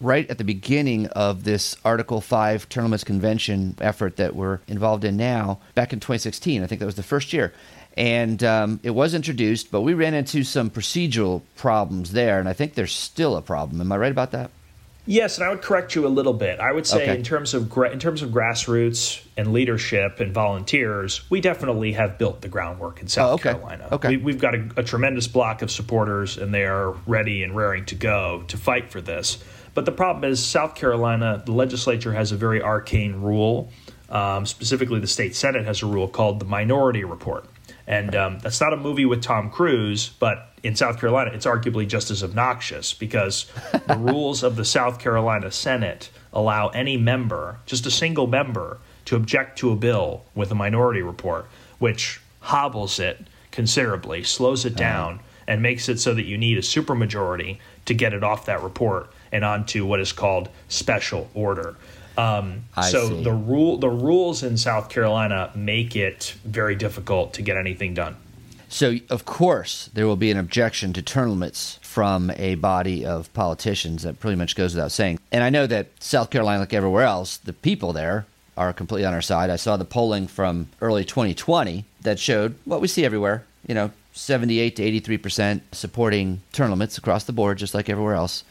right 0.00 0.28
at 0.30 0.38
the 0.38 0.44
beginning 0.44 1.06
of 1.08 1.44
this 1.44 1.76
Article 1.84 2.20
5 2.20 2.68
term 2.68 2.84
limits 2.84 3.04
convention 3.04 3.76
effort 3.80 4.16
that 4.16 4.34
we're 4.34 4.60
involved 4.66 5.04
in 5.04 5.16
now, 5.16 5.58
back 5.74 5.92
in 5.92 6.00
2016. 6.00 6.62
I 6.62 6.66
think 6.66 6.80
that 6.80 6.86
was 6.86 6.96
the 6.96 7.02
first 7.02 7.32
year. 7.32 7.54
And 7.96 8.42
um, 8.44 8.80
it 8.82 8.90
was 8.90 9.14
introduced, 9.14 9.70
but 9.70 9.80
we 9.80 9.94
ran 9.94 10.14
into 10.14 10.44
some 10.44 10.70
procedural 10.70 11.42
problems 11.56 12.12
there, 12.12 12.38
and 12.38 12.48
I 12.48 12.52
think 12.52 12.74
there's 12.74 12.94
still 12.94 13.36
a 13.36 13.42
problem. 13.42 13.80
Am 13.80 13.90
I 13.90 13.96
right 13.96 14.12
about 14.12 14.30
that? 14.30 14.50
Yes, 15.06 15.38
and 15.38 15.46
I 15.46 15.50
would 15.50 15.62
correct 15.62 15.94
you 15.94 16.06
a 16.06 16.08
little 16.08 16.32
bit. 16.32 16.60
I 16.60 16.72
would 16.72 16.86
say 16.86 17.02
okay. 17.02 17.16
in 17.16 17.24
terms 17.24 17.54
of 17.54 17.68
gra- 17.68 17.90
in 17.90 17.98
terms 17.98 18.22
of 18.22 18.30
grassroots 18.30 19.24
and 19.36 19.52
leadership 19.52 20.20
and 20.20 20.32
volunteers, 20.32 21.28
we 21.30 21.40
definitely 21.40 21.92
have 21.92 22.16
built 22.16 22.42
the 22.42 22.48
groundwork 22.48 23.00
in 23.00 23.08
South 23.08 23.30
oh, 23.30 23.34
okay. 23.34 23.52
Carolina. 23.52 23.88
Okay. 23.90 24.16
We, 24.18 24.32
have 24.32 24.40
got 24.40 24.54
a, 24.54 24.68
a, 24.76 24.82
tremendous 24.84 25.26
block 25.26 25.62
of 25.62 25.70
supporters, 25.70 26.36
and 26.36 26.52
they 26.54 26.64
are 26.64 26.92
ready 27.06 27.42
and 27.42 27.56
raring 27.56 27.86
to 27.86 27.94
go 27.94 28.44
to 28.46 28.56
fight 28.56 28.90
for 28.90 29.00
this. 29.00 29.42
But 29.74 29.84
the 29.84 29.92
problem 29.92 30.30
is, 30.30 30.44
South 30.44 30.74
Carolina, 30.74 31.42
the 31.44 31.52
legislature 31.52 32.12
has 32.12 32.30
a 32.30 32.36
very 32.36 32.62
arcane 32.62 33.16
rule. 33.20 33.72
Um, 34.10 34.44
specifically, 34.44 35.00
the 35.00 35.06
state 35.06 35.34
senate 35.34 35.64
has 35.64 35.82
a 35.82 35.86
rule 35.86 36.08
called 36.08 36.40
the 36.40 36.44
Minority 36.44 37.04
Report. 37.04 37.46
And 37.90 38.14
um, 38.14 38.38
that's 38.38 38.60
not 38.60 38.72
a 38.72 38.76
movie 38.76 39.04
with 39.04 39.20
Tom 39.20 39.50
Cruise, 39.50 40.10
but 40.20 40.52
in 40.62 40.76
South 40.76 41.00
Carolina, 41.00 41.32
it's 41.34 41.44
arguably 41.44 41.88
just 41.88 42.12
as 42.12 42.22
obnoxious 42.22 42.94
because 42.94 43.50
the 43.88 43.96
rules 43.98 44.44
of 44.44 44.54
the 44.54 44.64
South 44.64 45.00
Carolina 45.00 45.50
Senate 45.50 46.08
allow 46.32 46.68
any 46.68 46.96
member, 46.96 47.58
just 47.66 47.86
a 47.86 47.90
single 47.90 48.28
member, 48.28 48.78
to 49.06 49.16
object 49.16 49.58
to 49.58 49.72
a 49.72 49.76
bill 49.76 50.22
with 50.36 50.52
a 50.52 50.54
minority 50.54 51.02
report, 51.02 51.46
which 51.80 52.20
hobbles 52.38 53.00
it 53.00 53.26
considerably, 53.50 54.22
slows 54.22 54.64
it 54.64 54.74
uh-huh. 54.74 54.78
down, 54.78 55.14
uh-huh. 55.14 55.24
and 55.48 55.60
makes 55.60 55.88
it 55.88 55.98
so 55.98 56.14
that 56.14 56.26
you 56.26 56.38
need 56.38 56.58
a 56.58 56.62
supermajority 56.62 57.58
to 57.86 57.94
get 57.94 58.14
it 58.14 58.22
off 58.22 58.46
that 58.46 58.62
report 58.62 59.10
and 59.32 59.44
onto 59.44 59.84
what 59.84 59.98
is 59.98 60.12
called 60.12 60.48
special 60.68 61.28
order. 61.34 61.74
Um, 62.20 62.64
so 62.90 63.08
see. 63.08 63.22
the 63.22 63.32
rule 63.32 63.78
the 63.78 63.88
rules 63.88 64.42
in 64.42 64.56
South 64.56 64.88
Carolina 64.88 65.50
make 65.54 65.96
it 65.96 66.34
very 66.44 66.74
difficult 66.74 67.34
to 67.34 67.42
get 67.42 67.56
anything 67.56 67.94
done. 67.94 68.16
So, 68.72 68.98
of 69.08 69.24
course, 69.24 69.90
there 69.94 70.06
will 70.06 70.16
be 70.16 70.30
an 70.30 70.36
objection 70.36 70.92
to 70.92 71.02
term 71.02 71.30
limits 71.30 71.80
from 71.82 72.30
a 72.36 72.54
body 72.54 73.04
of 73.04 73.32
politicians. 73.34 74.04
That 74.04 74.20
pretty 74.20 74.36
much 74.36 74.54
goes 74.54 74.76
without 74.76 74.92
saying. 74.92 75.18
And 75.32 75.42
I 75.42 75.50
know 75.50 75.66
that 75.66 75.88
South 75.98 76.30
Carolina, 76.30 76.60
like 76.60 76.72
everywhere 76.72 77.02
else, 77.02 77.36
the 77.36 77.52
people 77.52 77.92
there 77.92 78.26
are 78.56 78.72
completely 78.72 79.04
on 79.04 79.12
our 79.12 79.22
side. 79.22 79.50
I 79.50 79.56
saw 79.56 79.76
the 79.76 79.84
polling 79.84 80.28
from 80.28 80.68
early 80.80 81.04
2020 81.04 81.84
that 82.02 82.20
showed 82.20 82.54
what 82.64 82.80
we 82.80 82.86
see 82.86 83.04
everywhere. 83.04 83.44
You 83.66 83.74
know, 83.74 83.90
78 84.12 84.76
to 84.76 84.82
83 84.84 85.18
percent 85.18 85.62
supporting 85.72 86.40
term 86.52 86.70
limits 86.70 86.96
across 86.96 87.24
the 87.24 87.32
board, 87.32 87.58
just 87.58 87.74
like 87.74 87.88
everywhere 87.88 88.14
else. 88.14 88.44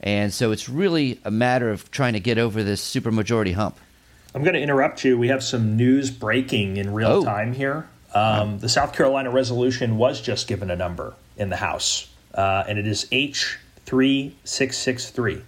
And 0.00 0.32
so 0.32 0.52
it's 0.52 0.68
really 0.68 1.20
a 1.24 1.30
matter 1.30 1.70
of 1.70 1.90
trying 1.90 2.12
to 2.12 2.20
get 2.20 2.38
over 2.38 2.62
this 2.62 2.82
supermajority 2.82 3.54
hump. 3.54 3.76
I'm 4.34 4.42
going 4.42 4.54
to 4.54 4.60
interrupt 4.60 5.04
you. 5.04 5.18
We 5.18 5.28
have 5.28 5.42
some 5.42 5.76
news 5.76 6.10
breaking 6.10 6.76
in 6.76 6.92
real 6.92 7.08
Oh. 7.08 7.24
time 7.24 7.52
here. 7.52 7.88
Um, 8.14 8.58
the 8.58 8.68
South 8.68 8.92
Carolina 8.94 9.30
resolution 9.30 9.96
was 9.96 10.20
just 10.20 10.46
given 10.48 10.70
a 10.70 10.76
number 10.76 11.14
in 11.36 11.50
the 11.50 11.56
House, 11.56 12.08
uh, 12.34 12.64
and 12.68 12.78
it 12.78 12.86
is 12.86 13.06
H 13.12 13.58
three 13.84 14.34
six 14.44 14.78
six 14.78 15.10
three. 15.10 15.42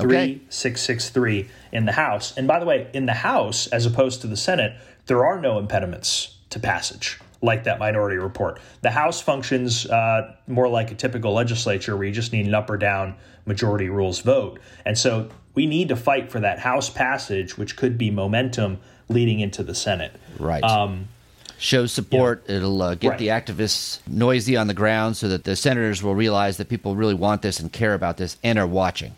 Okay. 0.00 0.38
3663 0.38 1.48
in 1.72 1.84
the 1.86 1.92
House. 1.92 2.36
And 2.36 2.48
by 2.48 2.58
the 2.58 2.66
way, 2.66 2.88
in 2.92 3.06
the 3.06 3.12
House, 3.12 3.68
as 3.68 3.86
opposed 3.86 4.20
to 4.22 4.26
the 4.26 4.36
Senate, 4.36 4.74
there 5.06 5.24
are 5.24 5.40
no 5.40 5.58
impediments 5.58 6.34
to 6.50 6.58
passage 6.58 7.18
like 7.44 7.64
that 7.64 7.78
minority 7.78 8.16
report. 8.16 8.58
The 8.80 8.90
House 8.90 9.20
functions 9.20 9.86
uh, 9.86 10.34
more 10.48 10.68
like 10.68 10.90
a 10.90 10.94
typical 10.94 11.32
legislature 11.34 11.96
where 11.96 12.06
you 12.06 12.12
just 12.12 12.32
need 12.32 12.46
an 12.46 12.54
up 12.54 12.70
or 12.70 12.76
down 12.76 13.14
majority 13.46 13.88
rules 13.88 14.20
vote. 14.20 14.58
And 14.84 14.96
so 14.98 15.28
we 15.54 15.66
need 15.66 15.88
to 15.90 15.96
fight 15.96 16.32
for 16.32 16.40
that 16.40 16.58
House 16.58 16.88
passage, 16.90 17.56
which 17.58 17.76
could 17.76 17.98
be 17.98 18.10
momentum 18.10 18.78
leading 19.08 19.40
into 19.40 19.62
the 19.62 19.74
Senate. 19.74 20.12
Right. 20.38 20.64
Um, 20.64 21.08
shows 21.58 21.92
support. 21.92 22.44
It'll 22.48 22.80
uh, 22.82 22.94
get 22.94 23.10
Right. 23.10 23.18
the 23.18 23.28
activists 23.28 24.00
noisy 24.08 24.56
on 24.56 24.66
the 24.66 24.74
ground 24.74 25.16
so 25.16 25.28
that 25.28 25.44
the 25.44 25.54
senators 25.54 26.02
will 26.02 26.14
realize 26.14 26.56
that 26.56 26.68
people 26.68 26.96
really 26.96 27.14
want 27.14 27.42
this 27.42 27.60
and 27.60 27.70
care 27.72 27.94
about 27.94 28.16
this 28.16 28.38
and 28.42 28.58
are 28.58 28.66
watching. 28.66 29.12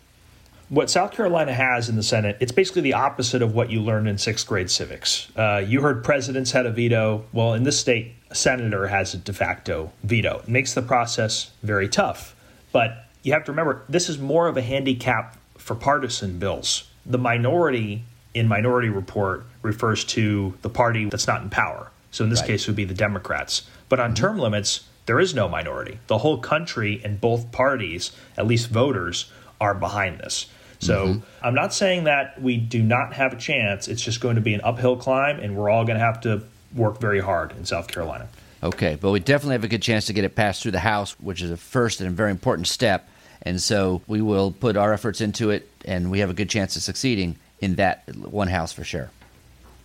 what 0.69 0.89
South 0.89 1.13
Carolina 1.13 1.53
has 1.53 1.87
in 1.87 1.95
the 1.95 2.03
Senate, 2.03 2.35
it's 2.41 2.51
basically 2.51 2.81
the 2.81 2.91
opposite 2.91 3.41
of 3.41 3.55
what 3.55 3.71
you 3.71 3.81
learned 3.81 4.05
in 4.09 4.17
sixth 4.17 4.45
grade 4.45 4.69
civics. 4.69 5.29
Uh, 5.37 5.63
you 5.65 5.79
heard 5.79 6.03
presidents 6.03 6.51
had 6.51 6.65
a 6.65 6.71
veto. 6.71 7.23
Well, 7.31 7.53
in 7.53 7.63
this 7.63 7.79
state, 7.79 8.15
senator 8.33 8.87
has 8.87 9.13
a 9.13 9.17
de 9.17 9.33
facto 9.33 9.91
veto. 10.03 10.39
It 10.39 10.49
makes 10.49 10.73
the 10.73 10.81
process 10.81 11.51
very 11.63 11.87
tough. 11.87 12.35
But 12.71 13.05
you 13.23 13.33
have 13.33 13.45
to 13.45 13.51
remember, 13.51 13.83
this 13.89 14.09
is 14.09 14.17
more 14.19 14.47
of 14.47 14.57
a 14.57 14.61
handicap 14.61 15.37
for 15.57 15.75
partisan 15.75 16.39
bills. 16.39 16.89
The 17.05 17.17
minority 17.17 18.03
in 18.33 18.47
Minority 18.47 18.89
Report 18.89 19.45
refers 19.63 20.03
to 20.05 20.53
the 20.61 20.69
party 20.69 21.05
that's 21.05 21.27
not 21.27 21.41
in 21.41 21.49
power. 21.49 21.91
So 22.11 22.23
in 22.23 22.29
this 22.29 22.41
Right. 22.41 22.47
case, 22.47 22.63
it 22.63 22.67
would 22.67 22.75
be 22.75 22.85
the 22.85 22.93
Democrats. 22.93 23.63
But 23.89 23.99
on 23.99 24.11
mm-hmm. 24.11 24.15
term 24.15 24.39
limits, 24.39 24.85
there 25.07 25.19
is 25.19 25.33
no 25.33 25.47
minority. 25.49 25.99
The 26.07 26.19
whole 26.19 26.37
country 26.37 27.01
and 27.03 27.19
both 27.19 27.51
parties, 27.51 28.11
at 28.37 28.45
least 28.45 28.69
voters, 28.69 29.31
are 29.59 29.73
behind 29.73 30.19
this. 30.19 30.47
So 30.79 31.07
mm-hmm. 31.07 31.19
I'm 31.41 31.55
not 31.55 31.73
saying 31.73 32.03
that 32.03 32.39
we 32.41 32.57
do 32.57 32.83
not 32.83 33.13
have 33.13 33.33
a 33.33 33.37
chance. 33.37 33.87
It's 33.87 34.01
just 34.01 34.19
going 34.19 34.35
to 34.35 34.41
be 34.41 34.53
an 34.53 34.61
uphill 34.63 34.95
climb, 34.97 35.39
and 35.39 35.55
we're 35.55 35.69
all 35.69 35.85
going 35.85 35.97
to 35.97 36.05
have 36.05 36.21
to 36.21 36.43
work 36.75 36.99
very 36.99 37.19
hard 37.19 37.51
in 37.57 37.65
South 37.65 37.87
Carolina. 37.87 38.27
Okay, 38.63 38.97
but 38.99 39.11
we 39.11 39.19
definitely 39.19 39.53
have 39.53 39.63
a 39.63 39.67
good 39.67 39.83
chance 39.83 40.05
to 40.07 40.13
get 40.13 40.23
it 40.23 40.35
passed 40.35 40.63
through 40.63 40.71
the 40.71 40.79
House, 40.79 41.13
which 41.19 41.41
is 41.41 41.51
a 41.51 41.57
first 41.57 42.01
and 42.01 42.09
a 42.09 42.11
very 42.11 42.31
important 42.31 42.67
step. 42.67 43.07
And 43.43 43.61
so 43.61 44.01
we 44.07 44.21
will 44.21 44.51
put 44.51 44.75
our 44.75 44.93
efforts 44.93 45.21
into 45.21 45.51
it, 45.51 45.69
and 45.85 46.09
we 46.09 46.19
have 46.19 46.29
a 46.29 46.33
good 46.33 46.49
chance 46.49 46.75
of 46.75 46.81
succeeding 46.81 47.37
in 47.61 47.75
that 47.75 48.03
one 48.15 48.47
House 48.47 48.73
for 48.73 48.83
sure. 48.83 49.11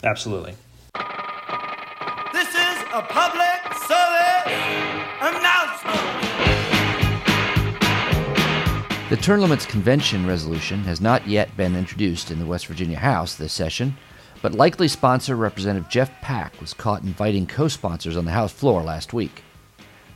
Absolutely. 0.02 0.54
This 2.32 2.48
is 2.48 2.78
a 2.92 3.02
public 3.08 3.74
service 3.86 4.52
announcement. 5.20 6.00
The 9.10 9.18
term 9.20 9.42
limits 9.42 9.66
convention 9.66 10.26
resolution 10.26 10.84
has 10.84 11.00
not 11.00 11.28
yet 11.28 11.54
been 11.56 11.76
introduced 11.76 12.30
in 12.30 12.38
the 12.38 12.46
West 12.46 12.66
Virginia 12.66 12.98
House 12.98 13.34
this 13.34 13.52
session, 13.52 13.96
but 14.42 14.52
likely 14.52 14.88
sponsor 14.88 15.36
Representative 15.36 15.88
Jeff 15.88 16.10
Pack 16.20 16.60
was 16.60 16.74
caught 16.74 17.02
inviting 17.02 17.46
co 17.46 17.68
sponsors 17.68 18.16
on 18.16 18.24
the 18.24 18.32
House 18.32 18.52
floor 18.52 18.82
last 18.82 19.12
week. 19.12 19.42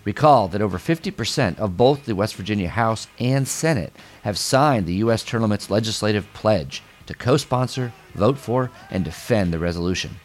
Recall 0.04 0.48
that 0.48 0.62
over 0.62 0.78
50% 0.78 1.58
of 1.58 1.76
both 1.76 2.04
the 2.04 2.14
West 2.14 2.34
Virginia 2.34 2.68
House 2.68 3.08
and 3.18 3.48
Senate 3.48 3.92
have 4.22 4.38
signed 4.38 4.86
the 4.86 4.94
U.S. 4.94 5.24
Term 5.24 5.42
Limits 5.42 5.70
legislative 5.70 6.32
pledge 6.34 6.82
to 7.06 7.14
co 7.14 7.36
sponsor, 7.36 7.92
vote 8.14 8.36
for, 8.36 8.70
and 8.90 9.04
defend 9.04 9.52
the 9.52 9.58
resolution. 9.58 10.16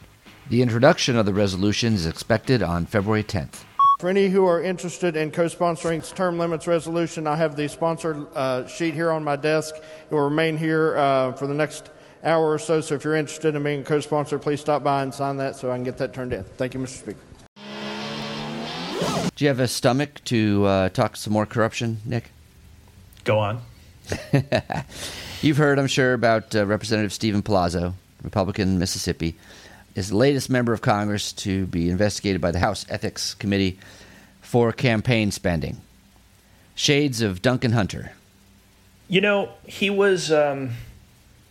The 0.50 0.62
introduction 0.62 1.16
of 1.16 1.26
the 1.26 1.34
resolution 1.34 1.94
is 1.94 2.06
expected 2.06 2.62
on 2.62 2.86
February 2.86 3.24
10th. 3.24 3.64
For 4.00 4.10
any 4.10 4.30
who 4.30 4.48
are 4.48 4.62
interested 4.62 5.16
in 5.16 5.30
co-sponsoring 5.30 6.00
this 6.00 6.12
term 6.12 6.40
limits 6.40 6.66
resolution, 6.66 7.28
I 7.28 7.36
have 7.36 7.56
the 7.56 7.70
sponsor 7.70 8.26
uh, 8.34 8.66
sheet 8.66 8.96
here 8.96 9.12
on 9.12 9.24
my 9.24 9.36
desk. 9.36 9.76
It 9.76 10.12
will 10.12 10.22
remain 10.22 10.58
here 10.58 10.98
uh, 10.98 11.34
for 11.34 11.46
the 11.46 11.54
next 11.54 11.92
hour 12.24 12.52
or 12.52 12.60
so. 12.60 12.82
So 12.82 12.96
if 12.96 13.04
you're 13.04 13.16
interested 13.16 13.56
in 13.56 13.64
being 13.64 13.82
a 13.82 13.84
co-sponsor, 13.84 14.40
please 14.40 14.62
stop 14.62 14.84
by 14.84 15.04
and 15.04 15.14
sign 15.14 15.38
that 15.38 15.56
so 15.56 15.72
I 15.72 15.76
can 15.76 15.84
get 15.84 15.98
that 15.98 16.14
turned 16.14 16.34
in. 16.34 16.44
Thank 16.44 16.74
you, 16.74 16.80
Mr. 16.80 17.00
Speaker. 17.00 17.20
Do 19.36 19.46
you 19.46 19.48
have 19.48 19.60
a 19.60 19.68
stomach 19.68 20.24
to 20.26 20.66
uh, 20.66 20.90
talk 20.90 21.16
some 21.16 21.34
more 21.34 21.46
corruption, 21.46 22.00
Nick? 22.06 22.32
Go 23.24 23.40
on. 23.40 23.62
You've 25.42 25.58
heard, 25.58 25.80
I'm 25.80 25.88
sure, 25.88 26.14
about 26.14 26.56
uh, 26.56 26.66
Representative 26.66 27.12
Stephen 27.12 27.42
Palazzo, 27.42 27.96
Republican, 28.22 28.78
Mississippi, 28.78 29.36
is 29.96 30.10
the 30.10 30.18
latest 30.18 30.50
member 30.50 30.74
of 30.74 30.82
Congress 30.82 31.34
to 31.34 31.66
be 31.66 31.90
investigated 31.90 32.42
by 32.42 32.52
the 32.52 32.60
House 32.60 32.86
Ethics 32.90 33.34
Committee 33.34 33.80
for 34.42 34.72
campaign 34.72 35.32
spending. 35.32 35.82
Shades 36.76 37.22
of 37.22 37.42
Duncan 37.42 37.72
Hunter. 37.72 38.12
You 39.08 39.22
know, 39.22 39.50
he 39.66 39.90
was. 39.90 40.32
Um, 40.32 40.72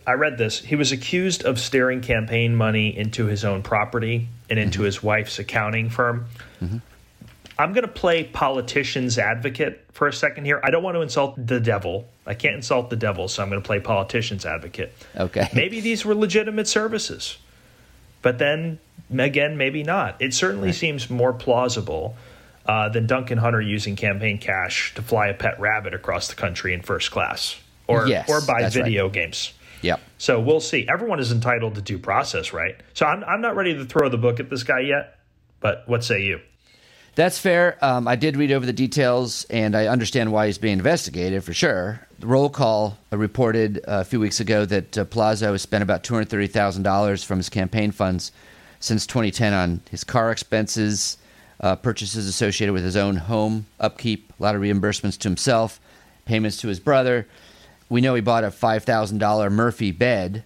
I 0.05 0.13
read 0.13 0.37
this. 0.37 0.59
He 0.59 0.75
was 0.75 0.91
accused 0.91 1.43
of 1.43 1.59
steering 1.59 2.01
campaign 2.01 2.55
money 2.55 2.95
into 2.97 3.25
his 3.25 3.45
own 3.45 3.61
property 3.63 4.27
and 4.49 4.57
into 4.59 4.81
his 4.81 5.01
wife's 5.03 5.39
accounting 5.39 5.89
firm. 5.89 6.25
I'm 7.59 7.73
going 7.73 7.85
to 7.85 7.87
play 7.87 8.23
politician's 8.23 9.19
advocate 9.19 9.85
for 9.91 10.07
a 10.07 10.13
second 10.13 10.45
here. 10.45 10.59
I 10.63 10.71
don't 10.71 10.81
want 10.81 10.95
to 10.95 11.01
insult 11.01 11.35
the 11.45 11.59
devil. 11.59 12.07
I 12.25 12.33
can't 12.33 12.55
insult 12.55 12.89
the 12.89 12.95
devil, 12.95 13.27
so 13.27 13.43
I'm 13.43 13.49
going 13.49 13.61
to 13.61 13.65
play 13.65 13.79
politician's 13.79 14.45
advocate. 14.45 14.93
Okay. 15.15 15.47
Maybe 15.53 15.79
these 15.79 16.03
were 16.03 16.15
legitimate 16.15 16.67
services, 16.67 17.37
but 18.21 18.39
then 18.39 18.79
again, 19.15 19.57
maybe 19.57 19.83
not. 19.83 20.15
It 20.19 20.33
certainly 20.33 20.71
seems 20.71 21.09
more 21.09 21.33
plausible 21.33 22.15
uh, 22.65 22.89
than 22.89 23.05
Duncan 23.05 23.37
Hunter 23.37 23.61
using 23.61 23.95
campaign 23.95 24.37
cash 24.37 24.93
to 24.95 25.01
fly 25.01 25.27
a 25.27 25.33
pet 25.33 25.59
rabbit 25.59 25.93
across 25.93 26.29
the 26.29 26.35
country 26.35 26.73
in 26.73 26.81
first 26.81 27.11
class, 27.11 27.57
or 27.87 28.07
Yes, 28.07 28.29
or 28.29 28.41
buy 28.41 28.61
that's 28.61 28.75
right. 28.75 28.85
video 28.85 29.09
games. 29.09 29.53
Yep. 29.81 29.99
So 30.17 30.39
we'll 30.39 30.59
see. 30.59 30.87
Everyone 30.87 31.19
is 31.19 31.31
entitled 31.31 31.75
to 31.75 31.81
due 31.81 31.99
process, 31.99 32.53
right? 32.53 32.75
So 32.93 33.05
I'm 33.05 33.23
I'm 33.23 33.41
not 33.41 33.55
ready 33.55 33.73
to 33.73 33.85
throw 33.85 34.09
the 34.09 34.17
book 34.17 34.39
at 34.39 34.49
this 34.49 34.63
guy 34.63 34.81
yet. 34.81 35.17
But 35.59 35.83
what 35.87 36.03
say 36.03 36.23
you? 36.23 36.41
That's 37.13 37.37
fair. 37.37 37.77
Um, 37.83 38.07
I 38.07 38.15
did 38.15 38.37
read 38.37 38.51
over 38.51 38.65
the 38.65 38.73
details, 38.73 39.43
and 39.49 39.75
I 39.75 39.87
understand 39.87 40.31
why 40.31 40.47
he's 40.47 40.57
being 40.57 40.77
investigated 40.77 41.43
for 41.43 41.53
sure. 41.53 42.07
The 42.19 42.27
roll 42.27 42.49
call 42.49 42.97
uh, 43.11 43.17
reported 43.17 43.79
uh, 43.79 43.99
a 43.99 44.05
few 44.05 44.19
weeks 44.19 44.39
ago 44.39 44.65
that 44.65 44.97
uh, 44.97 45.03
Palazzo 45.05 45.51
has 45.51 45.61
spent 45.61 45.83
about 45.83 46.03
two 46.03 46.13
hundred 46.13 46.29
thirty 46.29 46.47
thousand 46.47 46.83
dollars 46.83 47.23
from 47.23 47.37
his 47.37 47.49
campaign 47.49 47.91
funds 47.91 48.31
since 48.81 49.05
2010 49.05 49.53
on 49.53 49.81
his 49.91 50.03
car 50.03 50.31
expenses, 50.31 51.17
uh, 51.59 51.75
purchases 51.75 52.27
associated 52.27 52.73
with 52.73 52.83
his 52.83 52.97
own 52.97 53.15
home 53.15 53.67
upkeep, 53.79 54.33
a 54.39 54.43
lot 54.43 54.55
of 54.55 54.61
reimbursements 54.61 55.17
to 55.19 55.29
himself, 55.29 55.79
payments 56.25 56.57
to 56.57 56.67
his 56.67 56.79
brother. 56.79 57.27
We 57.91 57.99
know 57.99 58.15
he 58.15 58.21
bought 58.21 58.45
a 58.45 58.51
five 58.51 58.85
thousand 58.85 59.17
dollar 59.17 59.49
Murphy 59.49 59.91
bed 59.91 60.45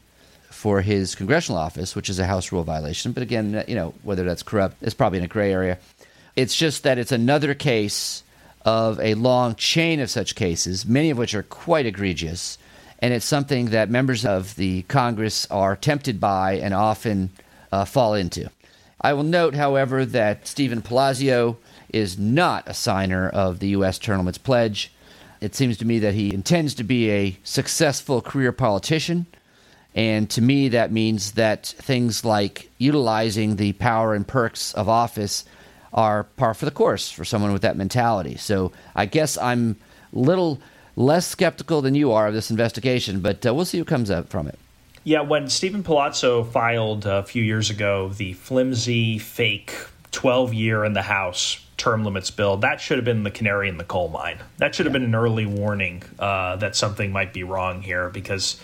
for 0.49 0.81
his 0.81 1.13
congressional 1.13 1.61
office, 1.61 1.95
which 1.95 2.09
is 2.09 2.17
a 2.17 2.25
House 2.25 2.51
rule 2.51 2.63
violation. 2.63 3.11
But 3.11 3.21
again, 3.21 3.63
you 3.67 3.75
know 3.75 3.93
whether 4.01 4.23
that's 4.23 4.41
corrupt 4.41 4.81
is 4.81 4.95
probably 4.95 5.19
in 5.19 5.25
a 5.25 5.27
gray 5.27 5.53
area. 5.53 5.77
It's 6.35 6.55
just 6.55 6.81
that 6.81 6.97
it's 6.97 7.11
another 7.11 7.53
case 7.53 8.23
of 8.65 8.99
a 8.99 9.13
long 9.13 9.53
chain 9.53 9.99
of 9.99 10.09
such 10.09 10.33
cases, 10.33 10.87
many 10.87 11.11
of 11.11 11.19
which 11.19 11.35
are 11.35 11.43
quite 11.43 11.85
egregious, 11.85 12.57
and 12.97 13.13
it's 13.13 13.27
something 13.27 13.67
that 13.67 13.91
members 13.91 14.25
of 14.25 14.55
the 14.55 14.81
Congress 14.81 15.45
are 15.51 15.75
tempted 15.75 16.19
by 16.19 16.53
and 16.53 16.73
often 16.73 17.29
uh, 17.71 17.85
fall 17.85 18.15
into. 18.15 18.49
I 18.99 19.13
will 19.13 19.21
note, 19.21 19.53
however, 19.53 20.03
that 20.03 20.47
Stephen 20.47 20.81
Palazzo 20.81 21.57
is 21.89 22.17
not 22.17 22.67
a 22.67 22.73
signer 22.73 23.29
of 23.29 23.59
the 23.59 23.67
U.S. 23.67 24.07
Limits 24.07 24.39
Pledge. 24.39 24.91
It 25.45 25.53
seems 25.53 25.77
to 25.77 25.85
me 25.85 25.99
that 25.99 26.15
he 26.15 26.33
intends 26.33 26.73
to 26.73 26.83
be 26.83 27.11
a 27.11 27.37
successful 27.43 28.19
career 28.19 28.51
politician. 28.51 29.27
And 29.93 30.27
to 30.31 30.41
me, 30.41 30.69
that 30.69 30.91
means 30.91 31.33
that 31.33 31.67
things 31.67 32.25
like 32.25 32.71
utilizing 32.79 33.57
the 33.57 33.73
power 33.73 34.15
and 34.15 34.27
perks 34.27 34.73
of 34.73 34.89
office 34.89 35.45
are 35.93 36.23
par 36.23 36.55
for 36.55 36.65
the 36.65 36.71
course 36.71 37.11
for 37.11 37.23
someone 37.23 37.53
with 37.53 37.61
that 37.61 37.77
mentality. 37.77 38.37
So 38.37 38.71
I 38.95 39.05
guess 39.05 39.37
I'm 39.37 39.75
a 40.13 40.17
little 40.17 40.59
less 40.95 41.27
skeptical 41.27 41.83
than 41.83 41.93
you 41.93 42.11
are 42.11 42.27
of 42.27 42.33
this 42.33 42.49
investigation, 42.49 43.19
but 43.19 43.45
uh, 43.45 43.53
we'll 43.53 43.65
see 43.65 43.79
what 43.79 43.87
comes 43.87 44.09
up 44.09 44.29
from 44.29 44.47
it. 44.47 44.57
Yeah, 45.03 45.21
when 45.21 45.47
Stephen 45.47 45.83
Palazzo 45.83 46.43
filed 46.43 47.05
a 47.05 47.21
few 47.21 47.43
years 47.43 47.69
ago 47.69 48.09
the 48.09 48.33
flimsy, 48.33 49.19
fake 49.19 49.75
12 50.11 50.55
year 50.55 50.83
in 50.83 50.93
the 50.93 51.03
House 51.03 51.64
term 51.77 52.03
limits 52.03 52.31
bill, 52.31 52.57
that 52.57 52.79
should 52.79 52.97
have 52.97 53.05
been 53.05 53.23
the 53.23 53.31
canary 53.31 53.69
in 53.69 53.77
the 53.77 53.83
coal 53.83 54.07
mine. 54.09 54.39
That 54.57 54.75
should 54.75 54.85
have 54.85 54.93
been 54.93 55.03
an 55.03 55.15
early 55.15 55.45
warning 55.45 56.03
uh, 56.19 56.55
that 56.57 56.75
something 56.75 57.11
might 57.11 57.33
be 57.33 57.43
wrong 57.43 57.81
here 57.81 58.09
because 58.09 58.59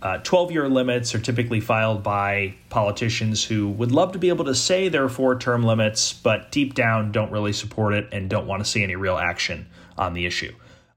12 0.00 0.32
uh, 0.32 0.52
year 0.52 0.68
limits 0.68 1.14
are 1.14 1.18
typically 1.18 1.60
filed 1.60 2.02
by 2.02 2.54
politicians 2.70 3.44
who 3.44 3.68
would 3.68 3.90
love 3.90 4.12
to 4.12 4.18
be 4.18 4.28
able 4.28 4.44
to 4.44 4.54
say 4.54 4.88
there 4.88 5.04
are 5.04 5.08
four 5.08 5.38
term 5.38 5.64
limits, 5.64 6.12
but 6.12 6.52
deep 6.52 6.74
down 6.74 7.10
don't 7.10 7.32
really 7.32 7.52
support 7.52 7.94
it 7.94 8.08
and 8.12 8.30
don't 8.30 8.46
want 8.46 8.62
to 8.62 8.68
see 8.68 8.82
any 8.82 8.94
real 8.96 9.16
action 9.16 9.66
on 9.96 10.14
the 10.14 10.24
issue. 10.24 10.54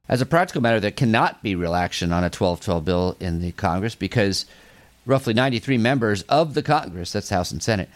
As 0.08 0.21
a 0.21 0.26
practical 0.26 0.62
matter, 0.62 0.80
there 0.80 0.91
cannot 0.91 1.41
be 1.41 1.56
real 1.56 1.74
action 1.74 2.12
on 2.12 2.24
a 2.24 2.26
1212 2.26 2.86
bill 2.86 3.17
in 3.19 3.39
the 3.39 3.52
Congress 3.54 3.95
because 3.95 4.45
roughly 5.06 5.34
93 5.34 5.78
members 5.78 6.21
of 6.24 6.54
the 6.54 6.62
Congress, 6.62 7.13
that's 7.13 7.30
House 7.30 7.52
and 7.52 7.63
Senate, 7.63 7.89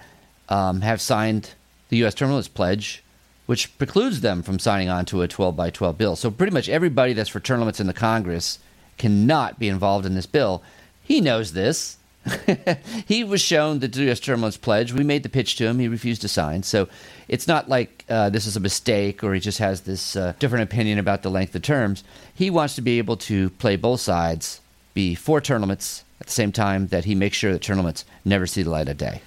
um, 0.49 0.81
have 0.81 1.01
signed 1.01 1.51
the 1.89 1.97
U.S. 1.97 2.15
term 2.15 2.29
limits 2.29 2.47
pledge, 2.47 3.03
which 3.45 3.77
precludes 3.77 4.21
them 4.21 4.41
from 4.41 4.59
signing 4.59 4.89
on 4.89 5.05
to 5.05 5.21
a 5.21 5.27
12 5.27 5.55
by 5.55 5.69
12 5.69 5.97
bill. 5.97 6.15
So 6.15 6.31
pretty 6.31 6.53
much 6.53 6.69
everybody 6.69 7.13
that's 7.13 7.29
for 7.29 7.41
limits 7.57 7.79
in 7.79 7.87
the 7.87 7.93
Congress 7.93 8.59
cannot 8.97 9.59
be 9.59 9.67
involved 9.67 10.05
in 10.05 10.15
this 10.15 10.25
bill. 10.25 10.63
He 11.03 11.21
knows 11.21 11.53
this. 11.53 11.97
he 13.05 13.23
was 13.23 13.39
shown 13.39 13.79
the 13.79 13.87
U.S. 14.05 14.19
term 14.19 14.41
limits 14.41 14.57
pledge. 14.57 14.91
We 14.91 15.03
made 15.03 15.21
the 15.21 15.29
pitch 15.29 15.57
to 15.57 15.65
him. 15.65 15.77
He 15.77 15.87
refused 15.87 16.21
to 16.23 16.27
sign. 16.27 16.63
So 16.63 16.87
it's 17.27 17.47
not 17.47 17.69
like 17.69 18.03
uh, 18.09 18.31
this 18.31 18.47
is 18.47 18.55
a 18.55 18.59
mistake 18.59 19.23
or 19.23 19.33
he 19.35 19.39
just 19.39 19.59
has 19.59 19.81
this 19.81 20.15
uh, 20.15 20.33
different 20.39 20.63
opinion 20.63 20.97
about 20.97 21.21
the 21.21 21.29
length 21.29 21.53
of 21.53 21.61
terms. 21.61 22.03
He 22.33 22.49
wants 22.49 22.73
to 22.75 22.81
be 22.81 22.97
able 22.97 23.17
to 23.17 23.51
play 23.51 23.75
both 23.75 24.01
sides, 24.01 24.59
be 24.95 25.13
for 25.13 25.39
limits 25.39 26.03
at 26.19 26.27
the 26.27 26.33
same 26.33 26.51
time 26.51 26.87
that 26.87 27.05
he 27.05 27.13
makes 27.13 27.37
sure 27.37 27.53
that 27.53 27.69
limits 27.69 28.05
never 28.23 28.47
see 28.47 28.63
the 28.63 28.71
light 28.71 28.89
of 28.89 28.97
day. 28.97 29.21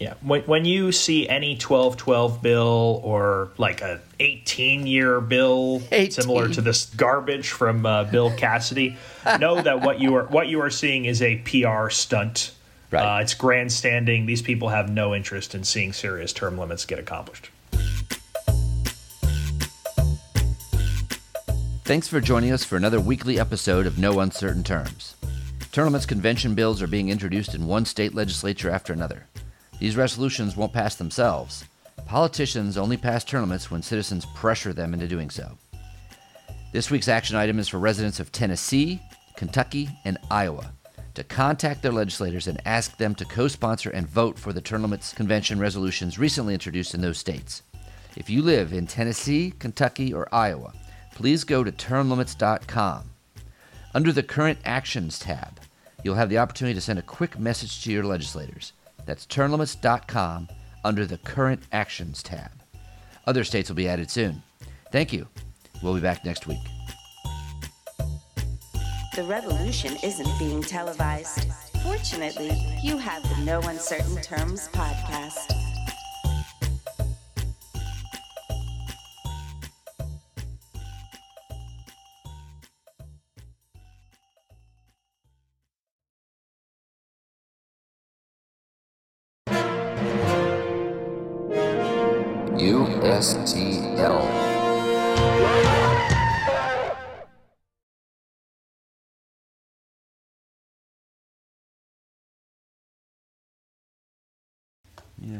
Yeah, 0.00 0.14
when 0.22 0.40
when 0.44 0.64
you 0.64 0.92
see 0.92 1.28
any 1.28 1.58
twelve 1.58 1.98
twelve 1.98 2.40
bill 2.40 3.02
or 3.04 3.50
like 3.58 3.82
a 3.82 4.00
eighteen 4.18 4.86
year 4.86 5.20
bill 5.20 5.82
18. 5.92 6.10
similar 6.10 6.48
to 6.48 6.62
this 6.62 6.86
garbage 6.86 7.50
from 7.50 7.84
uh, 7.84 8.04
Bill 8.04 8.34
Cassidy, 8.34 8.96
know 9.38 9.60
that 9.60 9.82
what 9.82 10.00
you 10.00 10.14
are 10.14 10.24
what 10.24 10.48
you 10.48 10.62
are 10.62 10.70
seeing 10.70 11.04
is 11.04 11.20
a 11.20 11.36
PR 11.40 11.90
stunt. 11.90 12.54
Right. 12.90 13.18
Uh, 13.18 13.20
it's 13.20 13.34
grandstanding. 13.34 14.24
These 14.24 14.40
people 14.40 14.70
have 14.70 14.90
no 14.90 15.14
interest 15.14 15.54
in 15.54 15.64
seeing 15.64 15.92
serious 15.92 16.32
term 16.32 16.56
limits 16.56 16.86
get 16.86 16.98
accomplished. 16.98 17.50
Thanks 21.84 22.08
for 22.08 22.22
joining 22.22 22.52
us 22.52 22.64
for 22.64 22.76
another 22.76 23.00
weekly 23.00 23.38
episode 23.38 23.86
of 23.86 23.98
No 23.98 24.20
Uncertain 24.20 24.64
Terms. 24.64 25.14
Term 25.72 25.86
limits 25.86 26.06
convention 26.06 26.54
bills 26.54 26.80
are 26.80 26.86
being 26.86 27.10
introduced 27.10 27.54
in 27.54 27.66
one 27.66 27.84
state 27.84 28.14
legislature 28.14 28.70
after 28.70 28.94
another. 28.94 29.26
These 29.80 29.96
resolutions 29.96 30.56
won't 30.56 30.72
pass 30.72 30.94
themselves. 30.94 31.64
Politicians 32.06 32.76
only 32.76 32.96
pass 32.96 33.30
limits 33.32 33.70
when 33.70 33.82
citizens 33.82 34.26
pressure 34.34 34.72
them 34.72 34.94
into 34.94 35.08
doing 35.08 35.30
so. 35.30 35.58
This 36.72 36.90
week's 36.90 37.08
action 37.08 37.34
item 37.34 37.58
is 37.58 37.68
for 37.68 37.78
residents 37.78 38.20
of 38.20 38.30
Tennessee, 38.30 39.00
Kentucky, 39.36 39.88
and 40.04 40.18
Iowa 40.30 40.72
to 41.14 41.24
contact 41.24 41.82
their 41.82 41.92
legislators 41.92 42.46
and 42.46 42.60
ask 42.64 42.96
them 42.96 43.14
to 43.16 43.24
co 43.24 43.48
sponsor 43.48 43.90
and 43.90 44.08
vote 44.08 44.38
for 44.38 44.52
the 44.52 44.78
limits 44.78 45.12
convention 45.12 45.58
resolutions 45.58 46.18
recently 46.18 46.54
introduced 46.54 46.94
in 46.94 47.00
those 47.00 47.18
states. 47.18 47.62
If 48.16 48.28
you 48.28 48.42
live 48.42 48.72
in 48.72 48.86
Tennessee, 48.86 49.52
Kentucky, 49.58 50.12
or 50.12 50.32
Iowa, 50.32 50.72
please 51.14 51.44
go 51.44 51.64
to 51.64 51.72
termlimits.com. 51.72 53.10
Under 53.94 54.12
the 54.12 54.22
Current 54.22 54.58
Actions 54.64 55.18
tab, 55.18 55.58
you'll 56.04 56.14
have 56.14 56.28
the 56.28 56.38
opportunity 56.38 56.74
to 56.74 56.80
send 56.80 56.98
a 56.98 57.02
quick 57.02 57.38
message 57.38 57.82
to 57.84 57.92
your 57.92 58.04
legislators. 58.04 58.72
That's 59.06 59.26
termlimits.com 59.26 60.48
under 60.84 61.06
the 61.06 61.18
Current 61.18 61.62
Actions 61.72 62.22
tab. 62.22 62.50
Other 63.26 63.44
states 63.44 63.68
will 63.68 63.76
be 63.76 63.88
added 63.88 64.10
soon. 64.10 64.42
Thank 64.92 65.12
you. 65.12 65.26
We'll 65.82 65.94
be 65.94 66.00
back 66.00 66.24
next 66.24 66.46
week. 66.46 66.58
The 69.14 69.24
revolution 69.24 69.96
isn't 70.02 70.38
being 70.38 70.62
televised. 70.62 71.46
Fortunately, 71.82 72.52
you 72.82 72.96
have 72.96 73.22
the 73.22 73.44
No 73.44 73.60
Uncertain 73.60 74.20
Terms 74.22 74.68
podcast. 74.68 75.59
USTL. 93.20 94.40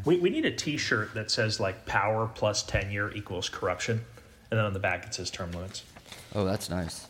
We, 0.05 0.19
we 0.19 0.29
need 0.29 0.45
a 0.45 0.51
T-shirt 0.51 1.15
that 1.15 1.31
says 1.31 1.59
like 1.59 1.87
power 1.87 2.31
plus 2.35 2.63
tenure 2.63 3.13
equals 3.15 3.49
corruption, 3.49 4.05
and 4.51 4.59
then 4.59 4.67
on 4.67 4.75
the 4.75 4.79
back 4.79 5.07
it 5.07 5.15
says 5.15 5.31
term 5.31 5.51
limits. 5.53 5.85
Oh, 6.35 6.45
that's 6.45 6.69
nice. 6.69 7.07